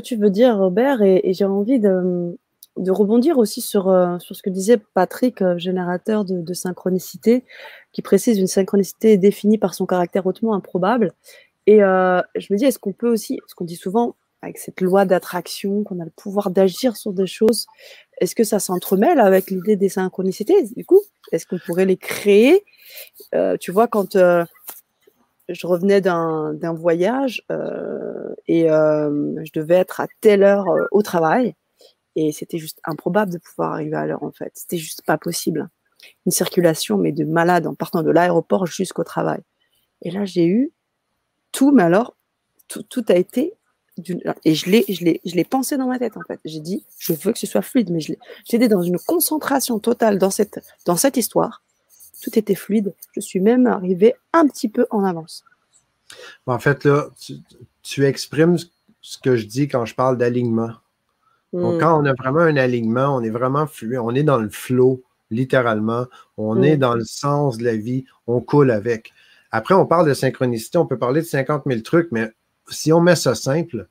tu 0.00 0.16
veux 0.16 0.30
dire, 0.30 0.56
Robert, 0.56 1.02
et, 1.02 1.32
j'ai 1.32 1.44
envie 1.44 1.80
de, 1.80 2.36
de, 2.78 2.90
rebondir 2.90 3.38
aussi 3.38 3.60
sur, 3.60 3.88
euh, 3.88 4.18
sur 4.18 4.34
ce 4.36 4.42
que 4.42 4.50
disait 4.50 4.78
Patrick, 4.94 5.42
euh, 5.42 5.58
générateur 5.58 6.24
de, 6.24 6.54
synchronicité, 6.54 7.44
qui 7.92 8.02
précise 8.02 8.38
une 8.38 8.46
synchronicité 8.46 9.16
définie 9.16 9.58
par 9.58 9.74
son 9.74 9.86
caractère 9.86 10.26
hautement 10.26 10.54
improbable. 10.54 11.12
Et 11.66 11.82
euh, 11.82 12.22
je 12.36 12.52
me 12.52 12.58
dis, 12.58 12.64
est-ce 12.64 12.78
qu'on 12.78 12.92
peut 12.92 13.10
aussi, 13.10 13.40
ce 13.46 13.54
qu'on 13.54 13.64
dit 13.64 13.76
souvent, 13.76 14.16
avec 14.42 14.58
cette 14.58 14.80
loi 14.80 15.04
d'attraction, 15.04 15.82
qu'on 15.84 16.00
a 16.00 16.04
le 16.04 16.12
pouvoir 16.16 16.50
d'agir 16.50 16.96
sur 16.96 17.12
des 17.12 17.26
choses, 17.26 17.66
est-ce 18.20 18.34
que 18.34 18.44
ça 18.44 18.58
s'entremêle 18.58 19.20
avec 19.20 19.50
l'idée 19.50 19.76
des 19.76 19.88
synchronicités? 19.88 20.62
Du 20.76 20.84
coup, 20.84 21.00
est-ce 21.32 21.46
qu'on 21.46 21.58
pourrait 21.58 21.86
les 21.86 21.96
créer? 21.96 22.64
Tu 23.60 23.72
vois, 23.72 23.88
quand 23.88 24.16
je 24.16 25.66
revenais 25.66 26.00
d'un 26.00 26.74
voyage 26.74 27.42
et 28.46 28.68
je 28.68 29.52
devais 29.52 29.74
être 29.74 30.00
à 30.00 30.06
telle 30.20 30.44
heure 30.44 30.66
au 30.92 31.02
travail. 31.02 31.54
Et 32.18 32.32
c'était 32.32 32.58
juste 32.58 32.80
improbable 32.84 33.32
de 33.32 33.38
pouvoir 33.38 33.72
arriver 33.72 33.96
à 33.96 34.06
l'heure, 34.06 34.22
en 34.22 34.32
fait. 34.32 34.52
C'était 34.54 34.78
juste 34.78 35.02
pas 35.06 35.18
possible. 35.18 35.68
Une 36.26 36.32
circulation, 36.32 36.98
mais 36.98 37.12
de 37.12 37.24
malade, 37.24 37.66
en 37.66 37.74
partant 37.74 38.02
de 38.02 38.10
l'aéroport 38.10 38.66
jusqu'au 38.66 39.04
travail. 39.04 39.40
Et 40.02 40.10
là, 40.10 40.24
j'ai 40.24 40.46
eu 40.46 40.72
tout, 41.52 41.70
mais 41.70 41.82
alors, 41.82 42.16
tout, 42.66 42.82
tout 42.82 43.04
a 43.08 43.14
été. 43.14 43.54
Et 44.44 44.54
je 44.54 44.70
l'ai, 44.70 44.84
je, 44.88 45.04
l'ai, 45.04 45.20
je 45.24 45.34
l'ai 45.34 45.44
pensé 45.44 45.76
dans 45.76 45.88
ma 45.88 45.98
tête, 45.98 46.16
en 46.16 46.22
fait. 46.22 46.40
J'ai 46.44 46.60
dit, 46.60 46.84
je 46.98 47.12
veux 47.12 47.32
que 47.32 47.38
ce 47.38 47.46
soit 47.46 47.62
fluide, 47.62 47.90
mais 47.90 48.00
j'étais 48.00 48.68
dans 48.68 48.82
une 48.82 48.98
concentration 48.98 49.78
totale 49.78 50.18
dans 50.18 50.30
cette, 50.30 50.60
dans 50.86 50.96
cette 50.96 51.16
histoire 51.16 51.62
tout 52.20 52.38
était 52.38 52.54
fluide. 52.54 52.94
Je 53.14 53.20
suis 53.20 53.40
même 53.40 53.66
arrivée 53.66 54.14
un 54.32 54.46
petit 54.46 54.68
peu 54.68 54.86
en 54.90 55.04
avance. 55.04 55.44
En 56.46 56.58
fait, 56.58 56.84
là, 56.84 57.08
tu, 57.82 58.04
exprimes 58.04 58.56
ce 59.00 59.18
que 59.18 59.36
je 59.36 59.46
dis 59.46 59.68
quand 59.68 59.84
je 59.84 59.94
parle 59.94 60.18
d'alignement. 60.18 60.72
Hmm. 61.52 61.78
Quand 61.78 62.00
on 62.00 62.04
a 62.04 62.14
vraiment 62.14 62.40
un 62.40 62.56
alignement, 62.56 63.16
on 63.16 63.22
est 63.22 63.30
vraiment 63.30 63.66
fluide, 63.66 63.98
on 63.98 64.14
est 64.14 64.22
dans 64.22 64.38
le 64.38 64.50
flow, 64.50 65.02
littéralement. 65.30 66.06
On 66.36 66.56
hmm. 66.56 66.64
est 66.64 66.76
dans 66.76 66.94
le 66.94 67.04
sens 67.04 67.58
de 67.58 67.64
la 67.64 67.76
vie, 67.76 68.04
on 68.26 68.40
coule 68.40 68.70
avec. 68.70 69.12
Après, 69.50 69.74
on 69.74 69.86
parle 69.86 70.08
de 70.08 70.14
synchronicité, 70.14 70.78
on 70.78 70.86
peut 70.86 70.98
parler 70.98 71.22
de 71.22 71.26
50 71.26 71.62
000 71.66 71.80
trucs, 71.80 72.12
mais 72.12 72.30
si 72.68 72.92
on 72.92 73.00
met 73.00 73.16
ça 73.16 73.34
simple, 73.34 73.88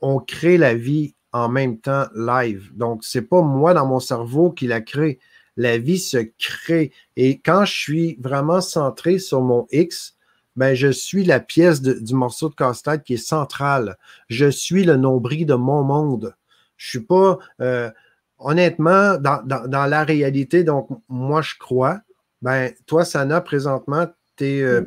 on 0.00 0.20
crée 0.20 0.56
la 0.56 0.74
vie 0.74 1.14
en 1.32 1.48
même 1.48 1.78
temps 1.78 2.06
live. 2.14 2.70
Donc, 2.74 3.04
c'est 3.04 3.22
pas 3.22 3.42
moi 3.42 3.74
dans 3.74 3.86
mon 3.86 4.00
cerveau 4.00 4.50
qui 4.50 4.66
la 4.66 4.80
crée 4.80 5.18
la 5.56 5.78
vie 5.78 5.98
se 5.98 6.18
crée. 6.38 6.92
Et 7.16 7.38
quand 7.38 7.64
je 7.64 7.72
suis 7.72 8.16
vraiment 8.20 8.60
centré 8.60 9.18
sur 9.18 9.40
mon 9.40 9.66
X, 9.72 10.15
ben, 10.56 10.74
je 10.74 10.88
suis 10.88 11.24
la 11.24 11.40
pièce 11.40 11.82
du 11.82 12.14
morceau 12.14 12.48
de 12.48 12.54
casse-tête 12.54 13.02
qui 13.02 13.14
est 13.14 13.16
centrale. 13.16 13.96
Je 14.28 14.48
suis 14.50 14.84
le 14.84 14.96
nombril 14.96 15.46
de 15.46 15.54
mon 15.54 15.82
monde. 15.82 16.34
Je 16.76 16.88
suis 16.88 17.00
pas, 17.00 17.38
euh, 17.60 17.90
honnêtement, 18.38 19.16
dans, 19.18 19.42
dans, 19.44 19.86
la 19.86 20.04
réalité, 20.04 20.64
donc 20.64 20.88
moi 21.08 21.42
je 21.42 21.54
crois, 21.58 22.00
ben, 22.42 22.72
toi, 22.86 23.04
Sana, 23.04 23.40
présentement, 23.40 24.06
tu 24.36 24.44
es, 24.44 24.62
euh, 24.62 24.82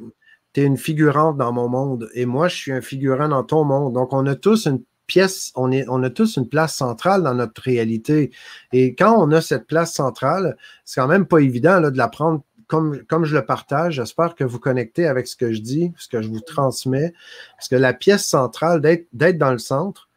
es, 0.55 0.63
une 0.63 0.77
figurante 0.77 1.37
dans 1.37 1.51
mon 1.51 1.67
monde 1.67 2.09
et 2.13 2.25
moi, 2.25 2.47
je 2.47 2.55
suis 2.55 2.71
un 2.71 2.81
figurant 2.81 3.27
dans 3.29 3.43
ton 3.43 3.63
monde. 3.63 3.93
Donc, 3.93 4.13
on 4.13 4.25
a 4.27 4.35
tous 4.35 4.67
une 4.67 4.83
pièce, 5.07 5.51
on, 5.55 5.71
est, 5.71 5.85
on 5.89 6.03
a 6.03 6.09
tous 6.09 6.37
une 6.37 6.47
place 6.47 6.75
centrale 6.75 7.23
dans 7.23 7.33
notre 7.33 7.61
réalité. 7.61 8.31
Et 8.71 8.95
quand 8.95 9.17
on 9.17 9.31
a 9.31 9.41
cette 9.41 9.67
place 9.67 9.93
centrale, 9.93 10.55
c'est 10.85 11.01
quand 11.01 11.07
même 11.07 11.25
pas 11.25 11.39
évident 11.39 11.79
là, 11.79 11.91
de 11.91 11.97
la 11.97 12.07
prendre 12.07 12.43
comme, 12.69 13.03
comme 13.05 13.25
je 13.25 13.35
le 13.35 13.45
partage. 13.45 13.95
J'espère 13.95 14.35
que 14.35 14.45
vous 14.45 14.59
connectez 14.59 15.07
avec 15.07 15.27
ce 15.27 15.35
que 15.35 15.51
je 15.51 15.59
dis, 15.59 15.91
ce 15.97 16.07
que 16.07 16.21
je 16.21 16.29
vous 16.29 16.39
transmets. 16.39 17.13
Parce 17.57 17.67
que 17.67 17.75
la 17.75 17.93
pièce 17.93 18.25
centrale, 18.25 18.79
d'être 18.79 19.37
dans 19.37 19.51
le 19.51 19.57
centre, 19.57 20.07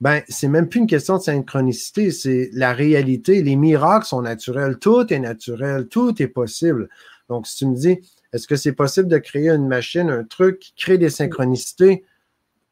ben, 0.00 0.20
c'est 0.28 0.48
même 0.48 0.68
plus 0.68 0.80
une 0.80 0.86
question 0.86 1.16
de 1.16 1.22
synchronicité, 1.22 2.10
c'est 2.10 2.50
la 2.52 2.72
réalité. 2.72 3.42
Les 3.42 3.56
miracles 3.56 4.06
sont 4.06 4.22
naturels. 4.22 4.78
Tout 4.78 5.12
est 5.12 5.18
naturel, 5.18 5.88
tout 5.88 6.20
est 6.22 6.28
possible. 6.28 6.88
Donc, 7.28 7.46
si 7.46 7.56
tu 7.56 7.66
me 7.66 7.74
dis, 7.74 7.98
est-ce 8.32 8.46
que 8.46 8.56
c'est 8.56 8.72
possible 8.72 9.08
de 9.08 9.18
créer 9.18 9.48
une 9.48 9.66
machine, 9.66 10.10
un 10.10 10.24
truc 10.24 10.58
qui 10.58 10.74
crée 10.74 10.98
des 10.98 11.10
synchronicités? 11.10 12.04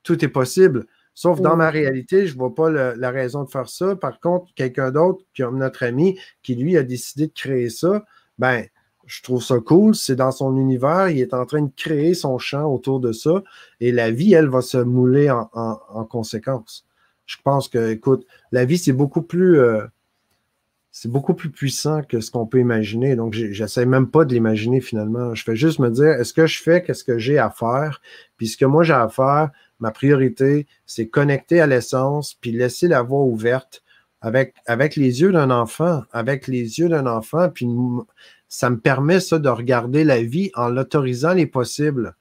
Tout 0.02 0.22
est 0.24 0.28
possible. 0.28 0.86
Sauf 1.14 1.40
dans 1.40 1.56
ma 1.56 1.70
réalité, 1.70 2.26
je 2.26 2.34
ne 2.34 2.38
vois 2.38 2.54
pas 2.54 2.70
la 2.70 3.10
raison 3.10 3.44
de 3.44 3.50
faire 3.50 3.68
ça. 3.68 3.96
Par 3.96 4.20
contre, 4.20 4.52
quelqu'un 4.54 4.90
d'autre, 4.90 5.24
comme 5.36 5.58
notre 5.58 5.84
ami, 5.84 6.18
qui 6.42 6.56
lui 6.56 6.76
a 6.76 6.82
décidé 6.82 7.26
de 7.26 7.32
créer 7.32 7.70
ça, 7.70 8.04
ben, 8.38 8.66
je 9.10 9.22
trouve 9.22 9.42
ça 9.42 9.58
cool. 9.58 9.96
C'est 9.96 10.14
dans 10.14 10.30
son 10.30 10.56
univers, 10.56 11.08
il 11.08 11.18
est 11.18 11.34
en 11.34 11.44
train 11.44 11.62
de 11.62 11.72
créer 11.76 12.14
son 12.14 12.38
champ 12.38 12.72
autour 12.72 13.00
de 13.00 13.10
ça. 13.10 13.42
Et 13.80 13.90
la 13.90 14.12
vie, 14.12 14.34
elle, 14.34 14.48
va 14.48 14.62
se 14.62 14.78
mouler 14.78 15.28
en, 15.30 16.04
conséquence. 16.04 16.86
Je 17.26 17.36
pense 17.42 17.68
que, 17.68 17.90
écoute, 17.90 18.24
la 18.52 18.64
vie, 18.64 18.78
c'est 18.78 18.92
beaucoup 18.92 19.22
plus. 19.22 19.58
Euh, 19.58 19.84
c'est 20.92 21.10
beaucoup 21.10 21.34
plus 21.34 21.50
puissant 21.50 22.02
que 22.02 22.20
ce 22.20 22.30
qu'on 22.30 22.46
peut 22.46 22.60
imaginer. 22.60 23.16
Donc, 23.16 23.32
j'essaie 23.32 23.86
même 23.86 24.08
pas 24.08 24.24
de 24.24 24.32
l'imaginer 24.32 24.80
finalement. 24.80 25.34
Je 25.34 25.42
fais 25.42 25.56
juste 25.56 25.80
me 25.80 25.90
dire, 25.90 26.12
est-ce 26.12 26.32
que 26.32 26.46
je 26.46 26.62
fais 26.62 26.82
qu'est-ce 26.82 27.04
que 27.04 27.18
j'ai 27.18 27.38
à 27.38 27.50
faire? 27.50 28.00
Puis 28.36 28.48
ce 28.48 28.56
que 28.56 28.64
moi 28.64 28.82
j'ai 28.82 28.92
à 28.92 29.08
faire, 29.08 29.50
ma 29.78 29.92
priorité, 29.92 30.66
c'est 30.86 31.06
connecter 31.06 31.60
à 31.60 31.68
l'essence, 31.68 32.34
puis 32.34 32.50
laisser 32.50 32.88
la 32.88 33.02
voie 33.02 33.22
ouverte 33.22 33.84
avec, 34.20 34.54
avec 34.66 34.96
les 34.96 35.20
yeux 35.20 35.30
d'un 35.30 35.50
enfant, 35.50 36.02
avec 36.12 36.48
les 36.48 36.80
yeux 36.80 36.88
d'un 36.88 37.06
enfant, 37.06 37.48
puis 37.48 37.68
ça 38.50 38.68
me 38.68 38.78
permet 38.78 39.20
ça 39.20 39.38
de 39.38 39.48
regarder 39.48 40.04
la 40.04 40.22
vie 40.22 40.50
en 40.54 40.68
l'autorisant 40.68 41.32
les 41.32 41.46
possibles. 41.46 42.14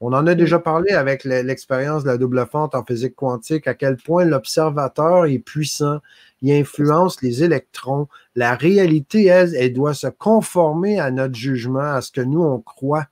On 0.00 0.12
en 0.12 0.26
a 0.26 0.34
déjà 0.34 0.58
parlé 0.58 0.92
avec 0.92 1.24
l'expérience 1.24 2.02
de 2.02 2.08
la 2.08 2.18
double 2.18 2.46
fente 2.50 2.74
en 2.74 2.84
physique 2.84 3.14
quantique, 3.14 3.68
à 3.68 3.74
quel 3.74 3.96
point 3.96 4.24
l'observateur 4.24 5.26
est 5.26 5.38
puissant, 5.38 6.00
il 6.42 6.52
influence 6.52 7.22
les 7.22 7.44
électrons. 7.44 8.08
La 8.34 8.54
réalité, 8.54 9.26
elle, 9.26 9.54
elle 9.54 9.72
doit 9.72 9.94
se 9.94 10.08
conformer 10.08 10.98
à 10.98 11.10
notre 11.10 11.34
jugement, 11.34 11.92
à 11.94 12.00
ce 12.00 12.10
que 12.10 12.22
nous, 12.22 12.42
on 12.42 12.60
croit. 12.60 13.06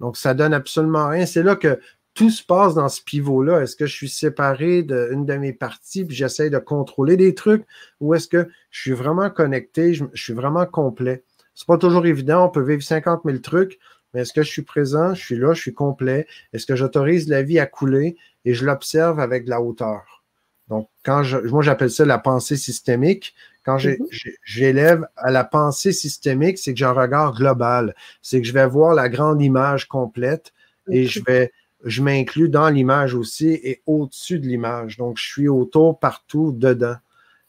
Donc, 0.00 0.16
ça 0.16 0.34
donne 0.34 0.52
absolument 0.52 1.08
rien. 1.08 1.26
C'est 1.26 1.44
là 1.44 1.56
que 1.56 1.78
tout 2.14 2.30
se 2.30 2.44
passe 2.44 2.74
dans 2.74 2.88
ce 2.88 3.00
pivot-là. 3.02 3.62
Est-ce 3.62 3.76
que 3.76 3.86
je 3.86 3.94
suis 3.94 4.08
séparé 4.08 4.82
d'une 4.82 5.24
de, 5.24 5.34
mes 5.36 5.52
parties 5.52 6.04
puis 6.04 6.14
j'essaie 6.14 6.50
de 6.50 6.58
contrôler 6.58 7.16
des 7.16 7.34
trucs 7.34 7.64
ou 8.00 8.14
est-ce 8.14 8.28
que 8.28 8.48
je 8.70 8.80
suis 8.80 8.92
vraiment 8.92 9.30
connecté, 9.30 9.94
je, 9.94 10.04
suis 10.14 10.34
vraiment 10.34 10.66
complet? 10.66 11.22
C'est 11.54 11.66
pas 11.66 11.78
toujours 11.78 12.06
évident. 12.06 12.46
On 12.46 12.48
peut 12.48 12.62
vivre 12.62 12.82
50 12.82 13.22
000 13.24 13.38
trucs, 13.38 13.78
mais 14.12 14.22
est-ce 14.22 14.32
que 14.32 14.42
je 14.42 14.50
suis 14.50 14.62
présent? 14.62 15.14
Je 15.14 15.22
suis 15.22 15.36
là, 15.36 15.54
je 15.54 15.60
suis 15.60 15.74
complet. 15.74 16.26
Est-ce 16.52 16.66
que 16.66 16.76
j'autorise 16.76 17.28
la 17.28 17.42
vie 17.42 17.58
à 17.58 17.66
couler? 17.66 18.16
Et 18.44 18.54
je 18.54 18.64
l'observe 18.64 19.20
avec 19.20 19.44
de 19.44 19.50
la 19.50 19.60
hauteur? 19.60 20.24
Donc, 20.68 20.88
quand 21.04 21.22
je, 21.22 21.38
moi, 21.38 21.62
j'appelle 21.62 21.90
ça 21.90 22.04
la 22.04 22.18
pensée 22.18 22.56
systémique. 22.56 23.34
Quand 23.64 23.76
mm-hmm. 23.76 24.34
j'élève 24.44 25.06
à 25.16 25.30
la 25.30 25.44
pensée 25.44 25.92
systémique, 25.92 26.58
c'est 26.58 26.72
que 26.72 26.78
j'ai 26.78 26.84
un 26.84 26.92
regard 26.92 27.34
global. 27.34 27.94
C'est 28.22 28.40
que 28.40 28.46
je 28.46 28.52
vais 28.52 28.66
voir 28.66 28.94
la 28.94 29.08
grande 29.08 29.42
image 29.42 29.86
complète 29.86 30.52
et 30.90 31.06
je 31.06 31.22
vais 31.24 31.52
je 31.84 32.02
m'inclus 32.02 32.48
dans 32.48 32.68
l'image 32.68 33.14
aussi 33.14 33.48
et 33.48 33.82
au-dessus 33.86 34.38
de 34.38 34.46
l'image. 34.46 34.96
Donc, 34.98 35.18
je 35.18 35.24
suis 35.24 35.48
autour, 35.48 35.98
partout, 35.98 36.52
dedans. 36.52 36.96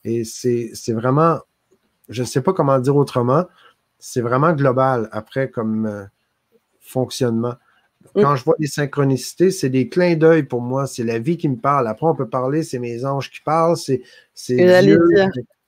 Et 0.04 0.24
c'est 0.24 0.74
vraiment, 0.90 1.40
je 2.10 2.24
ne 2.24 2.28
sais 2.28 2.42
pas 2.42 2.54
comment 2.54 2.80
dire 2.80 2.96
autrement, 2.96 3.46
c'est 4.06 4.20
vraiment 4.20 4.52
global 4.52 5.08
après 5.14 5.50
comme 5.50 5.86
euh, 5.86 6.04
fonctionnement. 6.82 7.56
Mm. 8.16 8.22
Quand 8.22 8.36
je 8.36 8.44
vois 8.44 8.56
des 8.60 8.68
synchronicités, 8.68 9.50
c'est 9.50 9.70
des 9.70 9.88
clins 9.88 10.16
d'œil 10.16 10.44
pour 10.44 10.62
moi. 10.62 10.88
C'est 10.88 11.06
la 11.06 11.20
vie 11.20 11.38
qui 11.38 11.48
me 11.48 11.56
parle. 11.56 11.88
Après, 11.88 12.06
on 12.06 12.14
peut 12.14 12.28
parler, 12.28 12.64
c'est 12.64 12.80
mes 12.80 13.06
anges 13.06 13.32
qui 13.32 13.40
parlent, 13.40 13.78
c'est 13.78 14.02
Dieu. 14.50 15.00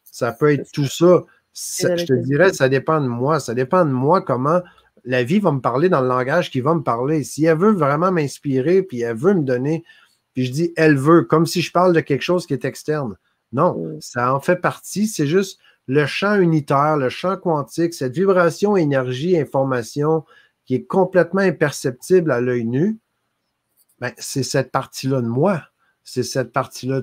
Ça 0.04 0.34
peut 0.34 0.52
être 0.52 0.69
tout 0.74 0.86
ça. 0.86 1.24
je 1.54 2.06
te 2.06 2.13
dirais, 2.13 2.52
ça 2.52 2.67
dépend 2.67 3.00
de 3.00 3.08
moi. 3.08 3.39
Ça 3.39 3.54
dépend 3.54 3.86
de 3.86 3.91
moi 3.91 4.21
comment 4.21 4.62
la 5.06 5.24
vie 5.24 5.39
va 5.39 5.54
me 5.54 5.62
parler 5.62 5.88
dans 5.88 6.02
le 6.02 6.10
langage 6.10 6.52
qui 6.52 6.60
va 6.60 6.76
me 6.76 6.84
parler. 6.84 7.24
Si 7.24 7.45
elle 7.45 7.58
veut 7.58 7.71
vraiment 7.71 8.12
m'inspirer, 8.12 8.84
puis 8.84 9.00
elle 9.00 9.15
veut 9.15 9.34
me 9.34 9.43
donner, 9.43 9.86
puis 10.34 10.45
je 10.45 10.52
dis 10.52 10.74
elle 10.76 10.98
veut, 10.98 11.24
comme 11.24 11.45
si 11.45 11.62
je 11.62 11.71
parle 11.71 11.93
de 11.93 12.02
quelque 12.02 12.24
chose 12.24 12.45
qui 12.45 12.54
est 12.54 12.65
externe. 12.65 13.15
Non, 13.54 13.78
mm. 13.78 14.02
ça 14.02 14.36
en 14.36 14.41
fait 14.41 14.58
partie. 14.58 15.08
C'est 15.08 15.28
juste 15.28 15.58
le 15.88 16.06
champ 16.06 16.36
unitaire, 16.39 16.98
le 16.98 17.10
champ 17.10 17.38
quantique, 17.38 17.93
cette 17.93 18.13
vibration, 18.13 18.76
énergie, 18.76 19.38
information 19.38 20.26
qui 20.65 20.76
est 20.76 20.86
complètement 20.86 21.41
imperceptible 21.41 22.32
à 22.32 22.41
l'œil 22.41 22.65
nu. 22.65 22.98
Ben, 24.00 24.12
c'est 24.17 24.43
cette 24.43 24.71
partie-là 24.71 25.21
de 25.21 25.28
moi. 25.28 25.63
C'est 26.04 26.24
cette 26.24 26.52
partie-là. 26.52 27.02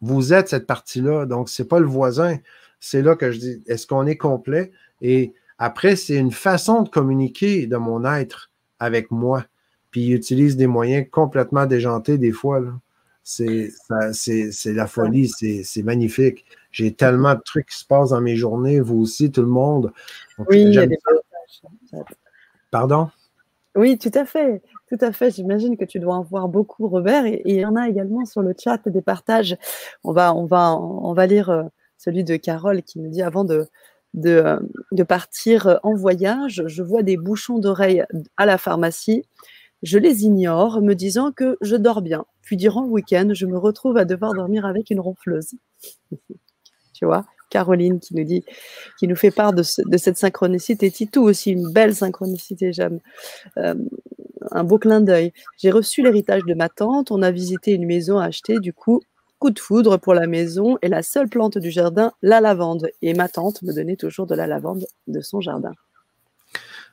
Vous 0.00 0.32
êtes 0.32 0.48
cette 0.48 0.66
partie-là. 0.66 1.26
Donc, 1.26 1.48
ce 1.48 1.62
n'est 1.62 1.68
pas 1.68 1.80
le 1.80 1.86
voisin. 1.86 2.38
C'est 2.80 3.02
là 3.02 3.16
que 3.16 3.32
je 3.32 3.38
dis 3.38 3.62
est-ce 3.66 3.86
qu'on 3.86 4.06
est 4.06 4.16
complet? 4.16 4.72
Et 5.00 5.32
après, 5.58 5.96
c'est 5.96 6.16
une 6.16 6.32
façon 6.32 6.82
de 6.82 6.88
communiquer 6.88 7.66
de 7.66 7.76
mon 7.76 8.04
être 8.04 8.50
avec 8.78 9.10
moi. 9.10 9.46
Puis 9.90 10.06
il 10.06 10.14
utilise 10.14 10.56
des 10.56 10.66
moyens 10.66 11.06
complètement 11.10 11.66
déjantés 11.66 12.18
des 12.18 12.32
fois. 12.32 12.60
C'est 13.22 13.70
la 13.88 14.86
folie, 14.86 15.28
c'est 15.28 15.82
magnifique. 15.82 16.44
J'ai 16.72 16.94
tellement 16.94 17.34
de 17.34 17.40
trucs 17.44 17.68
qui 17.68 17.78
se 17.78 17.84
passent 17.84 18.10
dans 18.10 18.20
mes 18.20 18.34
journées, 18.34 18.80
vous 18.80 19.00
aussi, 19.00 19.30
tout 19.30 19.42
le 19.42 19.48
monde. 19.48 19.92
oui, 20.38 20.62
il 20.62 20.74
y 20.74 20.78
a 20.78 20.86
des 20.86 20.98
Pardon? 22.70 23.10
Oui, 23.74 23.98
tout 23.98 24.10
à 24.14 24.24
fait. 24.24 24.62
Tout 24.88 24.98
à 25.00 25.12
fait. 25.12 25.30
J'imagine 25.30 25.76
que 25.76 25.84
tu 25.84 25.98
dois 25.98 26.14
en 26.14 26.22
voir 26.22 26.48
beaucoup, 26.48 26.88
Robert. 26.88 27.26
Et, 27.26 27.42
il 27.44 27.56
y 27.56 27.64
en 27.64 27.76
a 27.76 27.88
également 27.88 28.24
sur 28.24 28.42
le 28.42 28.54
chat 28.58 28.80
des 28.88 29.02
partages. 29.02 29.56
On 30.04 30.12
va, 30.12 30.34
on 30.34 30.46
va, 30.46 30.74
on 30.74 31.12
va 31.12 31.26
lire 31.26 31.50
euh, 31.50 31.64
celui 31.98 32.24
de 32.24 32.36
Carole 32.36 32.82
qui 32.82 32.98
nous 32.98 33.10
dit 33.10 33.22
avant 33.22 33.44
de, 33.44 33.66
de, 34.14 34.30
euh, 34.30 34.58
de 34.92 35.02
partir 35.02 35.78
en 35.82 35.94
voyage, 35.94 36.62
je 36.66 36.82
vois 36.82 37.02
des 37.02 37.16
bouchons 37.16 37.58
d'oreilles 37.58 38.04
à 38.36 38.46
la 38.46 38.58
pharmacie. 38.58 39.24
Je 39.82 39.98
les 39.98 40.24
ignore, 40.24 40.80
me 40.80 40.94
disant 40.94 41.32
que 41.32 41.56
je 41.60 41.76
dors 41.76 42.02
bien. 42.02 42.24
Puis 42.40 42.56
durant 42.56 42.82
le 42.82 42.88
week-end, 42.88 43.30
je 43.32 43.46
me 43.46 43.58
retrouve 43.58 43.96
à 43.96 44.04
devoir 44.04 44.34
dormir 44.34 44.64
avec 44.64 44.90
une 44.90 45.00
ronfleuse. 45.00 45.54
Tu 47.02 47.06
vois 47.06 47.24
Caroline 47.50 47.98
qui 47.98 48.14
nous 48.14 48.22
dit, 48.22 48.44
qui 48.96 49.08
nous 49.08 49.16
fait 49.16 49.32
part 49.32 49.52
de, 49.52 49.62
cette 49.62 50.16
synchronicité. 50.16 50.88
Titou 50.88 51.22
aussi, 51.22 51.50
une 51.50 51.70
belle 51.72 51.96
synchronicité, 51.96 52.72
j'aime. 52.72 53.00
Euh, 53.58 53.74
un 54.52 54.64
beau 54.64 54.78
clin 54.78 55.00
d'œil. 55.00 55.32
J'ai 55.58 55.72
reçu 55.72 56.02
l'héritage 56.02 56.42
de 56.46 56.54
ma 56.54 56.68
tante. 56.68 57.10
On 57.10 57.22
a 57.22 57.32
visité 57.32 57.72
une 57.72 57.86
maison 57.86 58.18
à 58.18 58.26
acheter. 58.26 58.60
Du 58.60 58.72
coup, 58.72 59.02
coup 59.40 59.50
de 59.50 59.58
foudre 59.58 59.98
pour 59.98 60.14
la 60.14 60.28
maison 60.28 60.78
et 60.80 60.88
la 60.88 61.02
seule 61.02 61.28
plante 61.28 61.58
du 61.58 61.72
jardin, 61.72 62.12
la 62.22 62.40
lavande. 62.40 62.88
Et 63.02 63.14
ma 63.14 63.28
tante 63.28 63.62
me 63.62 63.74
donnait 63.74 63.96
toujours 63.96 64.26
de 64.28 64.36
la 64.36 64.46
lavande 64.46 64.86
de 65.08 65.20
son 65.20 65.40
jardin. 65.40 65.72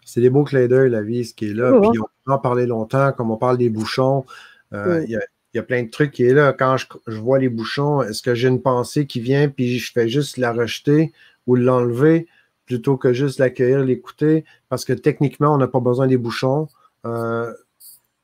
C'est 0.05 0.21
des 0.21 0.31
beaux 0.31 0.43
clins 0.43 0.67
d'œil, 0.67 0.89
la 0.89 1.03
vie, 1.03 1.23
ce 1.23 1.35
qui 1.35 1.51
est 1.51 1.53
là. 1.53 1.71
Oh, 1.71 1.91
Puis 1.91 1.99
on 1.99 2.07
peut 2.25 2.33
en 2.33 2.39
parler 2.39 2.65
longtemps, 2.65 3.11
comme 3.13 3.29
on 3.29 3.37
parle 3.37 3.59
des 3.59 3.69
bouchons. 3.69 4.25
Euh, 4.73 5.05
il 5.53 5.57
y, 5.57 5.59
a 5.59 5.63
plein 5.63 5.83
de 5.83 5.89
trucs 5.89 6.11
qui 6.11 6.23
est 6.23 6.33
là. 6.33 6.53
Quand 6.53 6.77
je, 6.77 7.19
vois 7.19 7.39
les 7.39 7.49
bouchons, 7.49 8.01
est-ce 8.03 8.21
que 8.21 8.35
j'ai 8.35 8.47
une 8.47 8.61
pensée 8.61 9.07
qui 9.07 9.19
vient, 9.19 9.49
puis 9.49 9.79
je 9.79 9.91
fais 9.91 10.07
juste 10.07 10.37
la 10.37 10.53
rejeter 10.53 11.11
ou 11.47 11.55
l'enlever 11.55 12.27
plutôt 12.65 12.97
que 12.97 13.13
juste 13.13 13.39
l'accueillir, 13.39 13.83
l'écouter? 13.83 14.45
Parce 14.69 14.85
que 14.85 14.93
techniquement, 14.93 15.53
on 15.53 15.57
n'a 15.57 15.67
pas 15.67 15.79
besoin 15.79 16.07
des 16.07 16.17
bouchons. 16.17 16.67
Euh, 17.05 17.51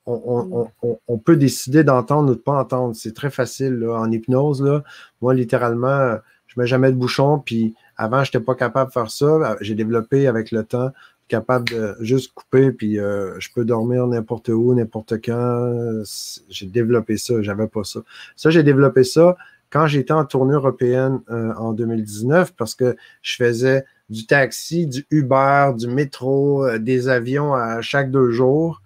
on, 0.05 1.17
peut 1.17 1.35
décider 1.35 1.83
d'entendre 1.83 2.31
ou 2.31 2.35
de 2.35 2.39
pas 2.39 2.59
entendre. 2.59 2.95
C'est 2.95 3.15
très 3.15 3.31
facile 3.31 3.87
en 3.89 4.11
hypnose. 4.11 4.61
Là. 4.61 4.83
Moi, 5.21 5.33
littéralement, 5.33 6.17
je 6.45 6.53
ne 6.57 6.63
mets 6.63 6.67
jamais 6.67 6.91
de 6.91 6.97
bouchon. 6.97 7.39
Puis 7.39 7.73
avant, 7.97 8.23
je 8.23 8.29
n'étais 8.29 8.45
pas 8.45 8.55
capable 8.55 8.89
de 8.89 8.93
faire 8.93 9.09
ça. 9.09 9.57
J'ai 9.61 9.75
développé 9.75 10.27
avec 10.27 10.51
le 10.51 10.63
temps, 10.63 10.91
capable 11.27 11.69
de 11.69 11.95
juste 12.01 12.33
couper, 12.33 12.71
puis 12.71 12.99
euh, 12.99 13.39
je 13.39 13.49
peux 13.53 13.65
dormir 13.65 14.07
n'importe 14.07 14.49
où, 14.49 14.73
n'importe 14.73 15.15
quand. 15.23 16.03
J'ai 16.49 16.67
développé 16.67 17.17
ça. 17.17 17.41
J'avais 17.41 17.67
pas 17.67 17.83
ça. 17.83 18.01
Ça, 18.35 18.49
j'ai 18.49 18.63
développé 18.63 19.03
ça 19.03 19.35
quand 19.71 19.87
j'étais 19.87 20.13
en 20.13 20.25
tournée 20.25 20.53
européenne 20.53 21.21
euh, 21.29 21.53
en 21.55 21.73
2019 21.73 22.53
parce 22.55 22.75
que 22.75 22.95
je 23.21 23.35
faisais 23.35 23.83
du 24.09 24.27
taxi, 24.27 24.87
du 24.87 25.05
Uber, 25.09 25.71
du 25.75 25.87
métro, 25.87 26.65
euh, 26.65 26.77
des 26.77 27.09
avions 27.09 27.53
à 27.53 27.81
chaque 27.81 28.11
deux 28.11 28.31
jours 28.31 28.81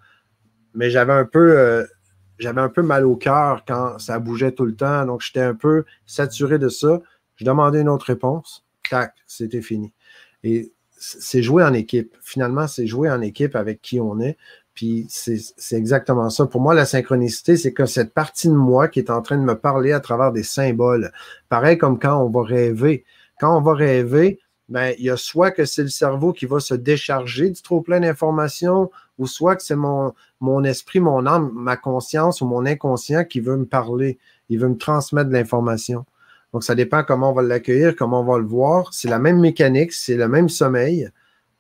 mais 0.76 0.90
j'avais 0.90 1.14
un 1.14 1.26
peu 1.26 1.86
j'avais 2.40 2.62
un 2.62 2.70
peu 2.70 2.82
mal 2.82 3.06
au 3.06 3.16
cœur 3.16 3.64
quand 3.68 4.00
ça 4.00 4.18
bougeait 4.18 4.54
tout 4.54 4.66
le 4.66 4.76
temps. 4.76 5.06
Donc, 5.06 5.22
j'étais 5.22 5.42
un 5.42 5.56
peu 5.56 5.84
saturé 6.06 6.58
de 6.58 6.70
ça. 6.70 7.02
Je 7.36 7.46
demandais 7.46 7.82
une 7.82 7.90
autre 7.90 8.06
réponse. 8.06 8.66
Tac, 8.90 9.14
c'était 9.28 9.62
fini. 9.62 9.94
Et 10.44 10.72
c'est 11.00 11.42
jouer 11.42 11.64
en 11.64 11.74
équipe. 11.74 12.16
Finalement, 12.22 12.68
c'est 12.68 12.86
jouer 12.86 13.10
en 13.10 13.22
équipe 13.22 13.56
avec 13.56 13.82
qui 13.82 14.00
on 14.00 14.20
est. 14.20 14.38
Puis 14.74 15.08
c'est 15.10 15.76
exactement 15.76 16.30
ça. 16.30 16.46
Pour 16.46 16.62
moi, 16.62 16.74
la 16.74 16.86
synchronicité, 16.86 17.58
c'est 17.58 17.74
que 17.74 17.86
cette 17.86 18.14
partie 18.14 18.48
de 18.48 18.54
moi 18.54 18.88
qui 18.88 19.00
est 19.00 19.10
en 19.10 19.22
train 19.22 19.38
de 19.38 19.44
me 19.44 19.56
parler 19.56 19.92
à 19.92 20.00
travers 20.00 20.32
des 20.32 20.44
symboles. 20.44 21.12
Pareil 21.50 21.78
comme 21.78 22.00
quand 22.00 22.24
on 22.24 22.30
va 22.30 22.44
rêver. 22.44 23.04
Quand 23.40 23.58
on 23.58 23.62
va 23.62 23.74
rêver, 23.74 24.40
ben, 24.70 24.94
il 25.00 25.06
y 25.06 25.10
a 25.10 25.18
soit 25.18 25.52
que 25.52 25.66
c'est 25.66 25.82
le 25.82 25.90
cerveau 25.90 26.32
qui 26.32 26.46
va 26.46 26.60
se 26.60 26.76
décharger 26.76 27.50
du 27.50 27.62
trop 27.62 27.82
plein 27.82 28.00
d'informations, 28.00 28.92
ou 29.18 29.26
soit 29.26 29.56
que 29.56 29.64
c'est 29.64 29.76
mon, 29.76 30.14
mon 30.40 30.64
esprit, 30.64 31.00
mon 31.00 31.26
âme, 31.26 31.52
ma 31.54 31.76
conscience 31.76 32.42
ou 32.42 32.46
mon 32.46 32.66
inconscient 32.66 33.26
qui 33.26 33.40
veut 33.40 33.58
me 33.58 33.66
parler, 33.66 34.20
il 34.48 34.60
veut 34.60 34.70
me 34.70 34.78
transmettre 34.78 35.30
de 35.30 35.34
l'information. 35.34 36.06
Donc, 36.54 36.64
ça 36.64 36.76
dépend 36.76 37.04
comment 37.04 37.32
on 37.32 37.34
va 37.34 37.42
l'accueillir, 37.42 37.96
comment 37.96 38.22
on 38.22 38.26
va 38.26 38.40
le 38.40 38.46
voir. 38.46 38.94
C'est 38.94 39.10
la 39.10 39.20
même 39.20 39.40
mécanique, 39.40 39.94
c'est 39.94 40.16
le 40.16 40.28
même 40.28 40.50
sommeil, 40.50 41.10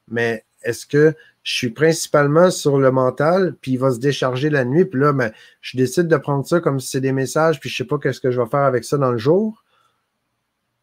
mais 0.07 0.43
est-ce 0.63 0.85
que 0.85 1.13
je 1.43 1.53
suis 1.53 1.69
principalement 1.69 2.51
sur 2.51 2.77
le 2.77 2.91
mental, 2.91 3.55
puis 3.61 3.73
il 3.73 3.79
va 3.79 3.91
se 3.91 3.99
décharger 3.99 4.49
la 4.49 4.65
nuit, 4.65 4.85
puis 4.85 4.99
là, 4.99 5.13
ben, 5.13 5.31
je 5.61 5.77
décide 5.77 6.07
de 6.07 6.17
prendre 6.17 6.45
ça 6.45 6.59
comme 6.59 6.79
si 6.79 6.89
c'est 6.89 7.01
des 7.01 7.11
messages, 7.11 7.59
puis 7.59 7.69
je 7.69 7.75
ne 7.75 7.77
sais 7.77 7.87
pas 7.87 7.97
qu'est-ce 7.97 8.19
que 8.19 8.31
je 8.31 8.41
vais 8.41 8.49
faire 8.49 8.61
avec 8.61 8.83
ça 8.83 8.97
dans 8.97 9.11
le 9.11 9.17
jour? 9.17 9.63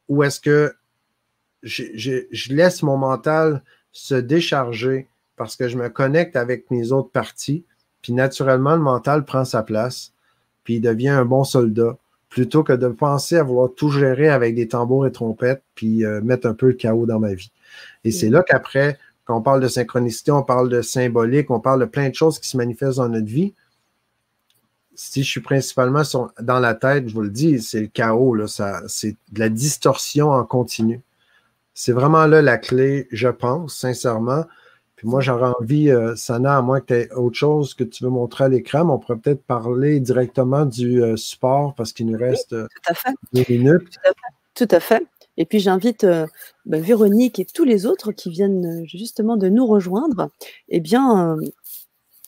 Ou 0.09 0.23
est-ce 0.23 0.41
que 0.41 0.75
je 1.63 2.53
laisse 2.55 2.83
mon 2.83 2.97
mental 2.97 3.63
se 3.93 4.15
décharger 4.15 5.09
parce 5.37 5.57
que 5.57 5.69
je 5.69 5.77
me 5.77 5.89
connecte 5.89 6.37
avec 6.37 6.71
mes 6.71 6.93
autres 6.93 7.11
parties, 7.11 7.65
puis 8.03 8.13
naturellement, 8.13 8.75
le 8.77 8.83
mental 8.83 9.25
prend 9.25 9.45
sa 9.45 9.63
place, 9.63 10.13
puis 10.65 10.77
il 10.77 10.81
devient 10.81 11.11
un 11.11 11.25
bon 11.25 11.45
soldat, 11.45 11.97
plutôt 12.37 12.63
que 12.63 12.75
de 12.75 12.89
penser 12.89 13.39
à 13.39 13.43
vouloir 13.43 13.71
tout 13.75 13.89
gérer 13.89 14.29
avec 14.29 14.55
des 14.55 14.69
tambours 14.69 15.07
et 15.07 15.11
trompettes, 15.11 15.63
puis 15.75 16.05
euh, 16.05 16.21
mettre 16.21 16.47
un 16.47 16.53
peu 16.53 16.67
le 16.67 16.75
chaos 16.75 17.07
dans 17.07 17.19
ma 17.19 17.33
vie. 17.33 17.51
Et 18.05 18.11
c'est 18.11 18.29
là 18.29 18.43
qu'après, 18.43 18.99
quand 19.25 19.39
on 19.39 19.41
parle 19.41 19.63
de 19.63 19.69
synchronicité, 19.69 20.33
on 20.33 20.43
parle 20.43 20.69
de 20.69 20.83
symbolique, 20.83 21.51
on 21.51 21.61
parle 21.61 21.81
de 21.81 21.87
plein 21.87 22.11
de 22.11 22.15
choses 22.15 22.39
qui 22.39 22.47
se 22.47 22.59
manifestent 22.59 22.99
dans 22.99 23.09
notre 23.09 23.25
vie. 23.25 23.55
Si 24.95 25.23
je 25.23 25.31
suis 25.31 25.41
principalement 25.41 26.03
dans 26.39 26.61
la 26.61 26.75
tête, 26.75 27.09
je 27.09 27.15
vous 27.15 27.23
le 27.23 27.31
dis, 27.31 27.63
c'est 27.63 27.81
le 27.81 27.87
chaos, 27.87 28.35
là, 28.35 28.45
c'est 28.87 29.17
de 29.33 29.41
la 29.41 29.49
distorsion 29.49 30.29
en 30.29 30.45
continu. 30.45 31.01
C'est 31.73 31.93
vraiment 31.93 32.27
là 32.27 32.43
la 32.43 32.59
clé, 32.59 33.09
je 33.13 33.29
pense, 33.29 33.79
sincèrement. 33.79 34.45
Puis 34.97 35.07
moi, 35.07 35.21
j'aurais 35.21 35.53
envie, 35.61 35.91
euh, 35.91 36.17
Sana, 36.17 36.57
à 36.57 36.63
moins 36.63 36.81
que 36.81 36.87
tu 36.87 36.95
aies 36.95 37.13
autre 37.13 37.37
chose 37.37 37.75
que 37.75 37.85
tu 37.85 38.03
veux 38.03 38.11
montrer 38.11 38.45
à 38.45 38.49
l'écran, 38.49 38.87
mais 38.87 38.93
on 38.93 38.99
pourrait 38.99 39.19
peut-être 39.19 39.45
parler 39.45 40.01
directement 40.01 40.65
du 40.65 41.03
euh, 41.03 41.17
support 41.17 41.75
parce 41.75 41.93
qu'il 41.93 42.07
nous 42.07 42.19
reste 42.19 42.55
euh, 42.55 42.67
deux 43.35 43.45
minutes. 43.49 43.99
Tout 44.55 44.69
à 44.71 44.81
fait. 44.81 45.07
Et 45.37 45.45
puis 45.45 45.61
j'invite 45.61 46.07
ben, 46.65 46.81
Véronique 46.81 47.39
et 47.39 47.45
tous 47.45 47.65
les 47.65 47.85
autres 47.85 48.11
qui 48.13 48.31
viennent 48.31 48.87
justement 48.87 49.37
de 49.37 49.51
nous 49.51 49.67
rejoindre, 49.67 50.31
eh 50.71 50.81
bien, 50.81 51.37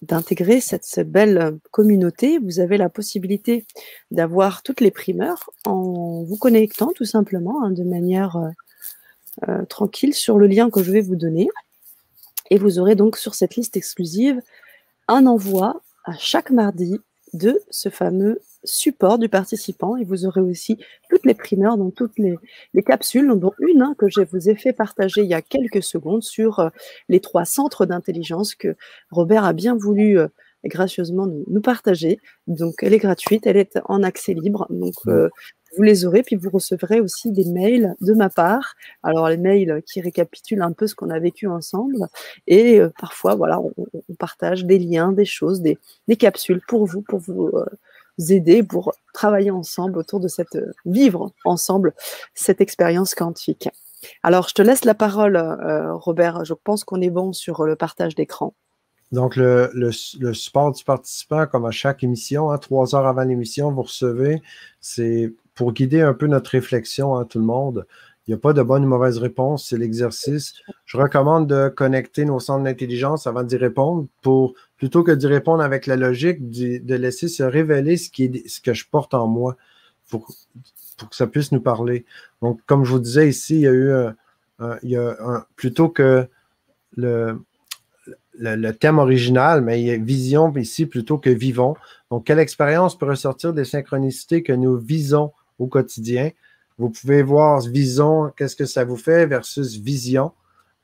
d'intégrer 0.02 0.61
cette, 0.61 1.00
belle 1.09 1.59
communauté. 1.70 2.38
Vous 2.38 2.61
avez 2.61 2.76
la 2.76 2.90
possibilité 2.90 3.64
d'avoir 4.11 4.62
toutes 4.62 4.83
les 4.83 4.90
primeurs 4.90 5.48
en 5.64 6.22
vous 6.22 6.37
connectant 6.37 6.92
tout 6.94 7.07
simplement 7.07 7.64
hein, 7.64 7.70
de 7.70 7.83
manière 7.83 8.37
tranquille 9.70 10.12
sur 10.12 10.37
le 10.37 10.46
lien 10.46 10.68
que 10.68 10.83
je 10.83 10.92
vais 10.92 11.00
vous 11.00 11.16
donner. 11.16 11.48
Et 12.51 12.59
vous 12.59 12.79
aurez 12.79 12.95
donc 12.95 13.17
sur 13.17 13.35
cette 13.35 13.57
liste 13.57 13.77
exclusive 13.77 14.41
un 15.09 15.27
envoi 15.27 15.81
à 16.05 16.13
chaque 16.19 16.51
mardi 16.51 16.99
de 17.35 17.61
ce 17.71 17.89
fameux 17.89 18.41
support 18.65 19.19
du 19.19 19.29
participant 19.29 19.97
et 19.97 20.05
vous 20.05 20.27
aurez 20.27 20.41
aussi 20.41 20.79
toutes 21.11 21.25
les 21.25 21.35
primeurs 21.35 21.77
dans 21.77 21.91
toutes 21.91 22.19
les, 22.19 22.37
capsules, 22.83 23.29
dont 23.37 23.53
une 23.59 23.83
hein, 23.83 23.95
que 23.99 24.09
je 24.09 24.21
vous 24.23 24.49
ai 24.49 24.55
fait 24.55 24.73
partager 24.73 25.23
il 25.23 25.29
y 25.29 25.35
a 25.35 25.43
quelques 25.43 25.83
secondes 25.83 26.23
sur 26.23 26.61
euh, 26.61 26.69
les 27.09 27.21
trois 27.21 27.45
centres 27.45 27.87
d'intelligence 27.87 28.55
que 28.55 28.77
Robert 29.11 29.45
a 29.45 29.53
bien 29.53 29.77
voulu 29.77 30.19
euh, 30.19 30.29
gracieusement 30.65 31.27
nous, 31.27 31.61
partager. 31.61 32.19
Donc 32.47 32.83
elle 32.83 32.95
est 32.95 32.99
gratuite, 32.99 33.47
elle 33.47 33.57
est 33.57 33.79
en 33.85 34.03
accès 34.03 34.35
libre. 34.35 34.67
Donc 34.71 34.95
euh, 35.07 35.29
vous 35.76 35.83
les 35.83 36.04
aurez, 36.04 36.22
puis 36.22 36.37
vous 36.37 36.50
recevrez 36.50 37.00
aussi 37.00 37.31
des 37.31 37.44
mails 37.44 37.94
de 38.00 38.14
ma 38.14 38.31
part. 38.31 38.74
Alors 39.02 39.28
les 39.28 39.37
mails 39.37 39.83
qui 39.87 40.00
récapitulent 40.00 40.62
un 40.62 40.72
peu 40.72 40.87
ce 40.87 40.94
qu'on 40.94 41.11
a 41.11 41.18
vécu 41.18 41.46
ensemble, 41.46 42.09
et 42.46 42.81
euh, 42.81 42.90
parfois 42.98 43.35
voilà, 43.35 43.61
on, 43.61 43.74
partage 44.18 44.64
des 44.64 44.78
liens, 44.78 45.12
des 45.12 45.24
choses, 45.24 45.61
des, 45.61 45.78
capsules 46.18 46.61
pour 46.66 46.87
vous, 46.87 47.02
pour 47.02 47.20
vous 47.20 47.50
euh, 47.54 47.66
aider, 48.31 48.62
pour 48.62 48.92
travailler 49.12 49.50
ensemble 49.50 49.98
autour 49.98 50.20
de 50.20 50.28
cette 50.28 50.57
euh, 50.57 50.72
vivre 50.85 51.33
ensemble 51.44 51.94
cette 52.35 52.61
expérience 52.61 53.14
quantique. 53.14 53.68
Alors 54.22 54.48
je 54.48 54.54
te 54.54 54.62
laisse 54.62 54.85
la 54.85 54.94
parole, 54.94 55.37
Robert. 55.94 56.44
Je 56.44 56.54
pense 56.54 56.85
qu'on 56.85 57.00
est 57.00 57.11
bon 57.11 57.33
sur 57.33 57.64
le 57.64 57.74
partage 57.74 58.14
d'écran. 58.14 58.54
Donc, 59.11 59.37
le, 59.37 59.70
le, 59.72 60.35
support 60.35 60.72
du 60.72 60.85
participant, 60.85 61.46
comme 61.46 61.64
à 61.64 61.70
chaque 61.70 62.04
émission, 62.04 62.50
hein, 62.50 62.59
trois 62.59 62.94
heures 62.94 63.07
avant 63.07 63.24
l'émission, 63.24 63.72
vous 63.72 63.83
recevez, 63.83 64.42
c'est 64.81 65.33
pour 65.59 65.73
guider 65.73 66.03
un 66.03 66.14
peu 66.14 66.29
notre 66.29 66.53
réflexion 66.53 67.16
à 67.16 67.25
tout 67.25 67.40
le 67.40 67.44
monde. 67.44 67.85
Il 68.25 68.31
n'y 68.31 68.35
a 68.35 68.38
pas 68.38 68.53
de 68.53 68.62
bonne 68.62 68.85
ou 68.85 68.88
mauvaise 68.88 69.18
réponse, 69.18 69.66
c'est 69.68 69.77
l'exercice. 69.77 70.55
Je 70.85 70.97
recommande 70.97 71.49
de 71.49 71.68
connecter 71.68 72.25
nos 72.25 72.38
centres 72.38 72.62
d'intelligence 72.62 73.27
avant 73.27 73.42
d'y 73.42 73.57
répondre 73.57 74.07
pour, 74.23 74.55
plutôt 74.77 75.03
que 75.03 75.11
d'y 75.11 75.27
répondre 75.27 75.61
avec 75.61 75.87
la 75.87 75.97
logique, 75.97 76.49
de 76.49 76.94
laisser 76.94 77.27
se 77.27 77.42
révéler 77.42 77.97
ce, 77.97 78.09
qui 78.09 78.27
est, 78.27 78.49
ce 78.49 78.61
que 78.61 78.73
je 78.73 78.87
porte 78.88 79.14
en 79.14 79.27
moi 79.27 79.57
pour, 80.09 80.33
pour 80.97 81.09
que 81.09 81.16
ça 81.16 81.27
puisse 81.27 81.51
nous 81.51 81.61
parler. 81.61 82.05
Donc, 82.40 82.61
comme 82.64 82.85
je 82.85 82.92
vous 82.92 83.01
disais 83.01 83.29
ici, 83.29 83.57
il 83.57 83.62
y 83.62 83.66
a 83.66 83.73
eu 83.73 83.92
il 84.85 84.90
y 84.90 84.97
a 84.97 85.16
un, 85.21 85.44
plutôt 85.57 85.88
que 85.88 86.29
le, 86.97 87.37
le, 88.38 88.71
thème 88.71 89.01
original, 89.01 89.61
mais 89.61 89.81
il 89.81 89.87
y 89.88 89.90
a 89.90 89.97
vision 89.97 90.55
ici 90.55 90.87
plutôt 90.87 91.18
que 91.18 91.31
vivons. 91.31 91.75
Donc, 92.12 92.27
quelle 92.27 92.38
expérience 92.38 92.97
peut 92.97 93.07
ressortir 93.07 93.53
des 93.53 93.64
synchronicités 93.64 94.44
que 94.44 94.53
nous 94.53 94.77
visons 94.77 95.33
au 95.59 95.66
quotidien. 95.66 96.31
Vous 96.79 96.90
pouvez 96.90 97.23
voir 97.23 97.61
vision, 97.61 98.33
qu'est-ce 98.37 98.57
que 98.57 98.64
ça 98.64 98.85
vous 98.85 98.97
fait 98.97 99.27
versus 99.27 99.77
vision. 99.77 100.33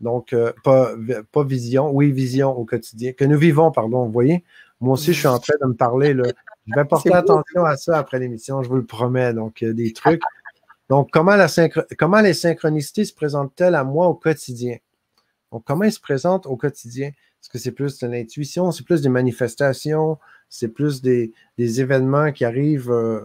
Donc, 0.01 0.33
euh, 0.33 0.53
pas, 0.65 0.93
pas 1.31 1.45
vision, 1.45 1.91
oui, 1.91 2.11
vision 2.11 2.51
au 2.51 2.65
quotidien, 2.65 3.13
que 3.13 3.25
nous 3.25 3.39
vivons, 3.39 3.71
pardon, 3.71 4.05
vous 4.05 4.13
voyez? 4.13 4.45
Moi 4.81 4.95
aussi, 4.95 5.13
je 5.13 5.19
suis 5.21 5.29
en 5.29 5.39
train 5.39 5.55
de 5.63 5.67
me 5.69 5.75
parler. 5.75 6.15
Là. 6.15 6.25
Je 6.67 6.75
vais 6.75 6.85
porter 6.85 7.13
attention 7.13 7.65
à 7.65 7.77
ça 7.77 7.99
après 7.99 8.19
l'émission, 8.19 8.63
je 8.63 8.69
vous 8.69 8.77
le 8.77 8.85
promets. 8.85 9.33
Donc, 9.33 9.63
a 9.63 9.73
des 9.73 9.93
trucs. 9.93 10.23
Donc, 10.89 11.11
comment, 11.13 11.37
la 11.37 11.47
comment 11.99 12.21
les 12.21 12.35
synchronicités 12.35 13.05
se 13.05 13.15
présentent-elles 13.15 13.75
à 13.75 13.85
moi 13.85 14.09
au 14.09 14.15
quotidien? 14.15 14.77
Donc, 15.53 15.65
comment 15.65 15.85
elles 15.85 15.93
se 15.93 16.01
présentent 16.01 16.47
au 16.47 16.57
quotidien? 16.57 17.09
Est-ce 17.09 17.49
que 17.49 17.59
c'est 17.59 17.73
plus 17.73 17.99
de 17.99 18.07
l'intuition, 18.07 18.73
c'est 18.73 18.85
plus 18.85 19.03
des 19.03 19.09
manifestations, 19.09 20.19
c'est 20.49 20.69
plus 20.69 21.03
des, 21.03 21.33
événements 21.59 22.33
qui 22.33 22.45
arrivent 22.45 22.91
euh, 22.91 23.21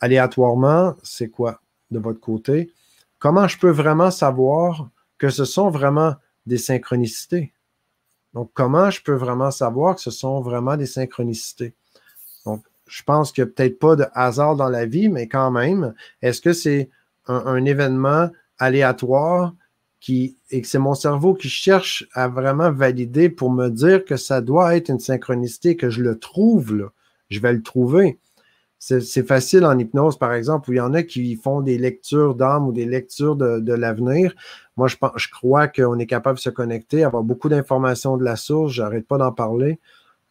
aléatoirement? 0.00 0.94
C'est 1.02 1.28
quoi 1.28 1.60
de 1.90 1.98
votre 1.98 2.20
côté? 2.20 2.72
Comment 3.18 3.48
je 3.48 3.58
peux 3.58 3.70
vraiment 3.70 4.10
savoir 4.10 4.88
que 5.18 5.28
ce 5.28 5.44
sont 5.44 5.70
vraiment 5.70 6.14
des 6.46 6.58
synchronicités? 6.58 7.52
Donc, 8.34 8.50
comment 8.54 8.90
je 8.90 9.02
peux 9.02 9.14
vraiment 9.14 9.50
savoir 9.50 9.96
que 9.96 10.00
ce 10.00 10.10
sont 10.10 10.40
vraiment 10.40 10.76
des 10.76 10.86
synchronicités? 10.86 11.74
Donc, 12.46 12.64
je 12.86 13.02
pense 13.02 13.32
qu'il 13.32 13.44
n'y 13.44 13.50
a 13.50 13.52
peut-être 13.52 13.78
pas 13.78 13.96
de 13.96 14.06
hasard 14.14 14.56
dans 14.56 14.68
la 14.68 14.86
vie, 14.86 15.08
mais 15.08 15.28
quand 15.28 15.50
même, 15.50 15.94
est-ce 16.22 16.40
que 16.40 16.52
c'est 16.52 16.90
un, 17.26 17.64
événement 17.64 18.30
aléatoire 18.58 19.54
et 20.08 20.34
que 20.50 20.66
c'est 20.66 20.78
mon 20.78 20.94
cerveau 20.94 21.34
qui 21.34 21.48
cherche 21.48 22.08
à 22.14 22.26
vraiment 22.26 22.72
valider 22.72 23.28
pour 23.28 23.50
me 23.50 23.68
dire 23.68 24.04
que 24.04 24.16
ça 24.16 24.40
doit 24.40 24.74
être 24.74 24.88
une 24.88 24.98
synchronicité, 24.98 25.76
que 25.76 25.90
je 25.90 26.02
le 26.02 26.18
trouve, 26.18 26.74
là, 26.74 26.86
je 27.28 27.38
vais 27.38 27.52
le 27.52 27.62
trouver. 27.62 28.18
C'est 28.82 29.26
facile 29.28 29.66
en 29.66 29.78
hypnose, 29.78 30.18
par 30.18 30.32
exemple, 30.32 30.70
où 30.70 30.72
il 30.72 30.76
y 30.76 30.80
en 30.80 30.94
a 30.94 31.02
qui 31.02 31.36
font 31.36 31.60
des 31.60 31.76
lectures 31.76 32.34
d'âme 32.34 32.66
ou 32.66 32.72
des 32.72 32.86
lectures 32.86 33.36
de, 33.36 33.72
l'avenir. 33.74 34.34
Moi, 34.78 34.88
je, 34.88 35.28
crois 35.30 35.68
qu'on 35.68 35.98
est 35.98 36.06
capable 36.06 36.38
de 36.38 36.42
se 36.42 36.48
connecter, 36.48 37.04
avoir 37.04 37.22
beaucoup 37.22 37.50
d'informations 37.50 38.16
de 38.16 38.24
la 38.24 38.36
source. 38.36 38.72
J'arrête 38.72 39.06
pas 39.06 39.18
d'en 39.18 39.32
parler. 39.32 39.78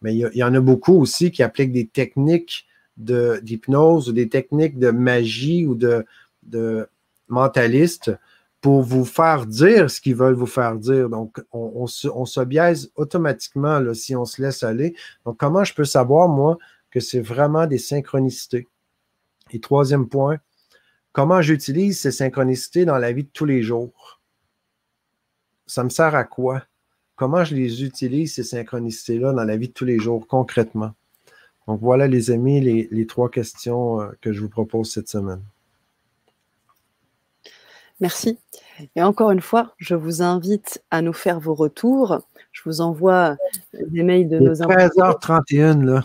Mais 0.01 0.15
il 0.15 0.31
y, 0.33 0.43
en 0.43 0.55
a 0.55 0.59
beaucoup 0.61 0.99
aussi 0.99 1.29
qui 1.29 1.43
appliquent 1.43 1.73
des 1.73 1.85
techniques 1.85 2.65
d'hypnose 2.97 4.09
ou 4.09 4.13
des 4.13 4.29
techniques 4.29 4.79
de 4.79 4.89
magie 4.89 5.67
ou 5.67 5.75
de, 5.75 6.03
de 6.41 6.87
mentaliste 7.27 8.11
pour 8.61 8.81
vous 8.81 9.05
faire 9.05 9.45
dire 9.45 9.89
ce 9.89 10.01
qu'ils 10.01 10.15
veulent 10.15 10.33
vous 10.33 10.45
faire 10.45 10.75
dire. 10.75 11.09
Donc, 11.09 11.41
on, 11.51 11.87
se, 11.87 12.43
biaise 12.43 12.91
automatiquement 12.95 13.79
là, 13.79 13.93
si 13.93 14.15
on 14.15 14.25
se 14.25 14.41
laisse 14.41 14.63
aller. 14.63 14.95
Donc, 15.25 15.37
comment 15.37 15.63
je 15.63 15.73
peux 15.73 15.85
savoir, 15.85 16.27
moi, 16.27 16.57
que 16.91 16.99
c'est 16.99 17.21
vraiment 17.21 17.67
des 17.67 17.77
synchronicités? 17.77 18.67
Et 19.51 19.59
troisième 19.59 20.07
point, 20.07 20.37
comment 21.11 21.41
j'utilise 21.41 21.99
ces 21.99 22.11
synchronicités 22.11 22.85
dans 22.85 22.97
la 22.97 23.11
vie 23.11 23.23
de 23.23 23.29
tous 23.29 23.45
les 23.45 23.63
jours? 23.63 24.21
Ça 25.65 25.83
me 25.83 25.89
sert 25.89 26.15
à 26.15 26.23
quoi? 26.23 26.63
comment 27.19 27.43
je 27.43 27.53
les 27.53 27.83
utilise, 27.83 28.35
ces 28.35 28.43
synchronicités-là, 28.43 29.33
dans 29.33 29.43
la 29.43 29.57
vie 29.57 29.67
de 29.67 29.73
tous 29.73 29.83
les 29.83 29.99
jours, 29.99 30.25
concrètement? 30.25 30.93
Donc 31.67 31.81
voilà, 31.81 32.07
les 32.07 32.31
amis, 32.31 32.61
les, 32.61 33.05
trois 33.05 33.29
questions 33.29 33.99
euh, 33.99 34.07
que 34.21 34.31
je 34.31 34.39
vous 34.39 34.47
propose 34.47 34.89
cette 34.89 35.09
semaine. 35.09 35.41
Merci. 37.99 38.39
Et 38.95 39.03
encore 39.03 39.31
une 39.31 39.41
fois, 39.41 39.73
je 39.77 39.95
vous 39.95 40.21
invite 40.21 40.81
à 40.91 41.01
nous 41.01 41.11
faire 41.11 41.41
vos 41.41 41.53
retours. 41.53 42.21
Je 42.51 42.61
vous 42.65 42.81
envoie 42.81 43.37
des 43.73 44.03
mails 44.03 44.27
de 44.27 44.39
nos 44.39 44.53
13h31, 44.53 45.83
là. 45.83 46.03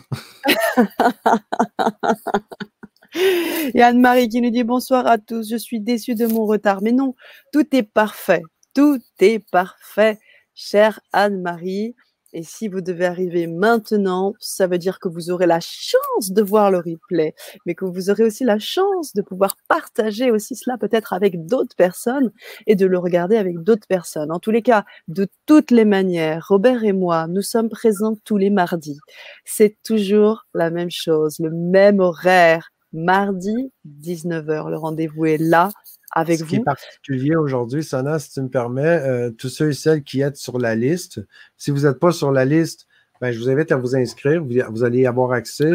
Et 3.74 3.82
Anne-Marie 3.82 4.28
qui 4.28 4.40
nous 4.40 4.50
dit 4.50 4.64
bonsoir 4.64 5.06
à 5.06 5.18
tous. 5.18 5.48
Je 5.48 5.56
suis 5.56 5.80
déçue 5.80 6.14
de 6.14 6.26
mon 6.26 6.46
retard. 6.46 6.82
Mais 6.82 6.92
non, 6.92 7.14
tout 7.52 7.64
est 7.74 7.84
parfait. 7.84 8.42
Tout 8.74 9.00
est 9.20 9.38
parfait 9.50 10.18
chère 10.54 11.00
Anne-Marie. 11.12 11.94
Et 12.36 12.42
si 12.42 12.66
vous 12.66 12.80
devez 12.80 13.06
arriver 13.06 13.46
maintenant, 13.46 14.34
ça 14.40 14.66
veut 14.66 14.78
dire 14.78 14.98
que 14.98 15.08
vous 15.08 15.30
aurez 15.30 15.46
la 15.46 15.60
chance 15.60 16.32
de 16.32 16.42
voir 16.42 16.72
le 16.72 16.78
replay, 16.78 17.32
mais 17.64 17.76
que 17.76 17.84
vous 17.84 18.10
aurez 18.10 18.24
aussi 18.24 18.42
la 18.42 18.58
chance 18.58 19.14
de 19.14 19.22
pouvoir 19.22 19.56
partager 19.68 20.32
aussi 20.32 20.56
cela 20.56 20.76
peut-être 20.76 21.12
avec 21.12 21.46
d'autres 21.46 21.76
personnes 21.76 22.32
et 22.66 22.74
de 22.74 22.86
le 22.86 22.98
regarder 22.98 23.36
avec 23.36 23.62
d'autres 23.62 23.86
personnes. 23.86 24.32
En 24.32 24.40
tous 24.40 24.50
les 24.50 24.62
cas, 24.62 24.84
de 25.06 25.28
toutes 25.46 25.70
les 25.70 25.84
manières, 25.84 26.44
Robert 26.48 26.82
et 26.82 26.92
moi, 26.92 27.28
nous 27.28 27.42
sommes 27.42 27.68
présents 27.68 28.16
tous 28.24 28.36
les 28.36 28.50
mardis. 28.50 28.98
C'est 29.44 29.76
toujours 29.84 30.46
la 30.54 30.70
même 30.70 30.90
chose, 30.90 31.38
le 31.38 31.50
même 31.50 32.00
horaire. 32.00 32.70
Mardi, 32.96 33.72
19h. 34.02 34.70
Le 34.70 34.76
rendez-vous 34.76 35.26
est 35.26 35.38
là 35.38 35.70
avec 36.14 36.38
Ce 36.38 36.44
qui 36.44 36.56
est 36.56 36.64
particulier 36.64 37.34
aujourd'hui, 37.34 37.82
Sana, 37.82 38.18
si 38.20 38.30
tu 38.30 38.40
me 38.40 38.48
permets, 38.48 39.00
euh, 39.02 39.30
tous 39.30 39.48
ceux 39.48 39.70
et 39.70 39.72
celles 39.74 40.04
qui 40.04 40.20
êtes 40.20 40.36
sur 40.36 40.58
la 40.58 40.76
liste, 40.76 41.20
si 41.56 41.72
vous 41.72 41.80
n'êtes 41.80 41.98
pas 41.98 42.12
sur 42.12 42.30
la 42.30 42.44
liste, 42.44 42.86
ben, 43.20 43.32
je 43.32 43.38
vous 43.38 43.50
invite 43.50 43.72
à 43.72 43.76
vous 43.76 43.96
inscrire. 43.96 44.44
Vous, 44.44 44.84
allez 44.84 45.06
avoir 45.06 45.32
accès 45.32 45.72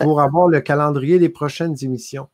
pour 0.00 0.20
avoir 0.20 0.48
le 0.48 0.60
calendrier 0.60 1.18
des 1.18 1.30
prochaines 1.30 1.74
émissions. 1.80 2.28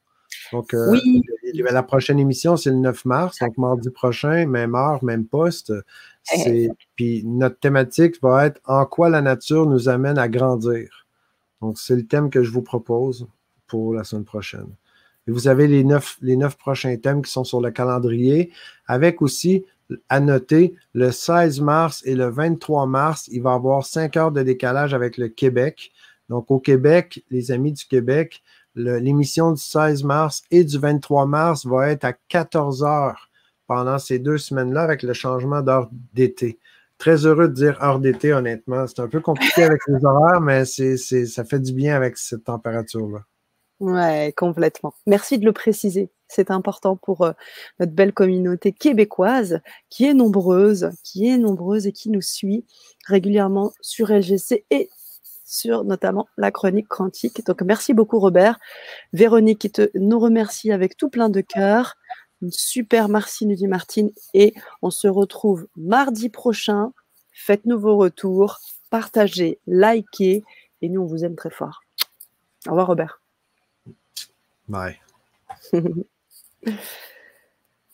Donc, 0.52 0.74
euh, 0.74 0.90
oui. 0.90 1.22
la 1.54 1.82
prochaine 1.84 2.18
émission, 2.18 2.56
c'est 2.56 2.70
le 2.70 2.76
9 2.76 3.04
mars, 3.04 3.38
donc 3.40 3.56
mardi 3.58 3.90
prochain, 3.90 4.46
même 4.46 4.74
heure, 4.74 5.04
même 5.04 5.24
poste. 5.24 5.72
Eh. 6.34 6.68
Puis 6.96 7.22
notre 7.24 7.58
thématique 7.60 8.20
va 8.22 8.46
être 8.46 8.60
En 8.64 8.86
quoi 8.86 9.08
la 9.08 9.22
nature 9.22 9.66
nous 9.66 9.88
amène 9.88 10.18
à 10.18 10.28
grandir. 10.28 11.06
Donc, 11.60 11.78
c'est 11.78 11.94
le 11.94 12.06
thème 12.06 12.28
que 12.28 12.42
je 12.42 12.50
vous 12.50 12.62
propose 12.62 13.28
pour 13.68 13.94
la 13.94 14.02
semaine 14.02 14.24
prochaine. 14.24 14.74
Vous 15.26 15.48
avez 15.48 15.66
les 15.66 15.84
neuf, 15.84 16.18
les 16.20 16.36
neuf 16.36 16.56
prochains 16.56 16.96
thèmes 16.96 17.22
qui 17.22 17.30
sont 17.30 17.44
sur 17.44 17.60
le 17.60 17.70
calendrier, 17.70 18.52
avec 18.86 19.22
aussi 19.22 19.64
à 20.08 20.20
noter 20.20 20.74
le 20.94 21.10
16 21.10 21.60
mars 21.60 22.02
et 22.04 22.14
le 22.14 22.28
23 22.28 22.86
mars, 22.86 23.28
il 23.30 23.42
va 23.42 23.52
y 23.52 23.54
avoir 23.54 23.84
cinq 23.84 24.16
heures 24.16 24.32
de 24.32 24.42
décalage 24.42 24.94
avec 24.94 25.18
le 25.18 25.28
Québec. 25.28 25.92
Donc 26.28 26.50
au 26.50 26.58
Québec, 26.58 27.24
les 27.30 27.50
amis 27.50 27.72
du 27.72 27.84
Québec, 27.84 28.42
l'émission 28.74 29.52
du 29.52 29.60
16 29.60 30.04
mars 30.04 30.42
et 30.50 30.64
du 30.64 30.78
23 30.78 31.26
mars 31.26 31.66
va 31.66 31.90
être 31.90 32.04
à 32.04 32.12
14 32.12 32.82
heures 32.82 33.30
pendant 33.66 33.98
ces 33.98 34.18
deux 34.18 34.38
semaines-là 34.38 34.82
avec 34.82 35.02
le 35.02 35.12
changement 35.12 35.62
d'heure 35.62 35.88
d'été. 36.12 36.58
Très 36.98 37.26
heureux 37.26 37.48
de 37.48 37.54
dire 37.54 37.82
heure 37.82 37.98
d'été, 37.98 38.32
honnêtement. 38.32 38.86
C'est 38.86 39.00
un 39.00 39.08
peu 39.08 39.20
compliqué 39.20 39.64
avec 39.64 39.80
les 39.88 40.04
horaires, 40.04 40.40
mais 40.40 40.64
c'est, 40.64 40.96
ça 40.96 41.44
fait 41.44 41.60
du 41.60 41.72
bien 41.72 41.96
avec 41.96 42.16
cette 42.16 42.44
température-là. 42.44 43.24
Ouais, 43.84 44.32
complètement. 44.34 44.94
Merci 45.06 45.38
de 45.38 45.44
le 45.44 45.52
préciser. 45.52 46.08
C'est 46.26 46.50
important 46.50 46.96
pour 46.96 47.20
euh, 47.20 47.32
notre 47.78 47.92
belle 47.92 48.14
communauté 48.14 48.72
québécoise 48.72 49.60
qui 49.90 50.06
est 50.06 50.14
nombreuse, 50.14 50.90
qui 51.02 51.28
est 51.28 51.36
nombreuse 51.36 51.86
et 51.86 51.92
qui 51.92 52.08
nous 52.08 52.22
suit 52.22 52.64
régulièrement 53.06 53.72
sur 53.82 54.10
LGC 54.10 54.64
et 54.70 54.88
sur 55.44 55.84
notamment 55.84 56.26
la 56.38 56.50
chronique 56.50 56.88
quantique. 56.88 57.44
Donc 57.44 57.60
merci 57.60 57.92
beaucoup 57.92 58.18
Robert. 58.18 58.58
Véronique 59.12 59.58
qui 59.58 59.72
nous 59.94 60.18
remercie 60.18 60.72
avec 60.72 60.96
tout 60.96 61.10
plein 61.10 61.28
de 61.28 61.42
cœur. 61.42 61.96
Une 62.40 62.50
super 62.52 63.10
merci 63.10 63.44
nous 63.44 63.54
dit 63.54 63.68
Martine 63.68 64.10
et 64.32 64.54
on 64.80 64.90
se 64.90 65.08
retrouve 65.08 65.68
mardi 65.76 66.30
prochain. 66.30 66.92
Faites-nous 67.34 67.78
vos 67.78 67.98
retours, 67.98 68.60
partagez, 68.90 69.60
likez 69.66 70.42
et 70.80 70.88
nous 70.88 71.02
on 71.02 71.06
vous 71.06 71.22
aime 71.26 71.36
très 71.36 71.50
fort. 71.50 71.82
Au 72.66 72.70
revoir 72.70 72.86
Robert. 72.86 73.23
Bye. 74.68 74.98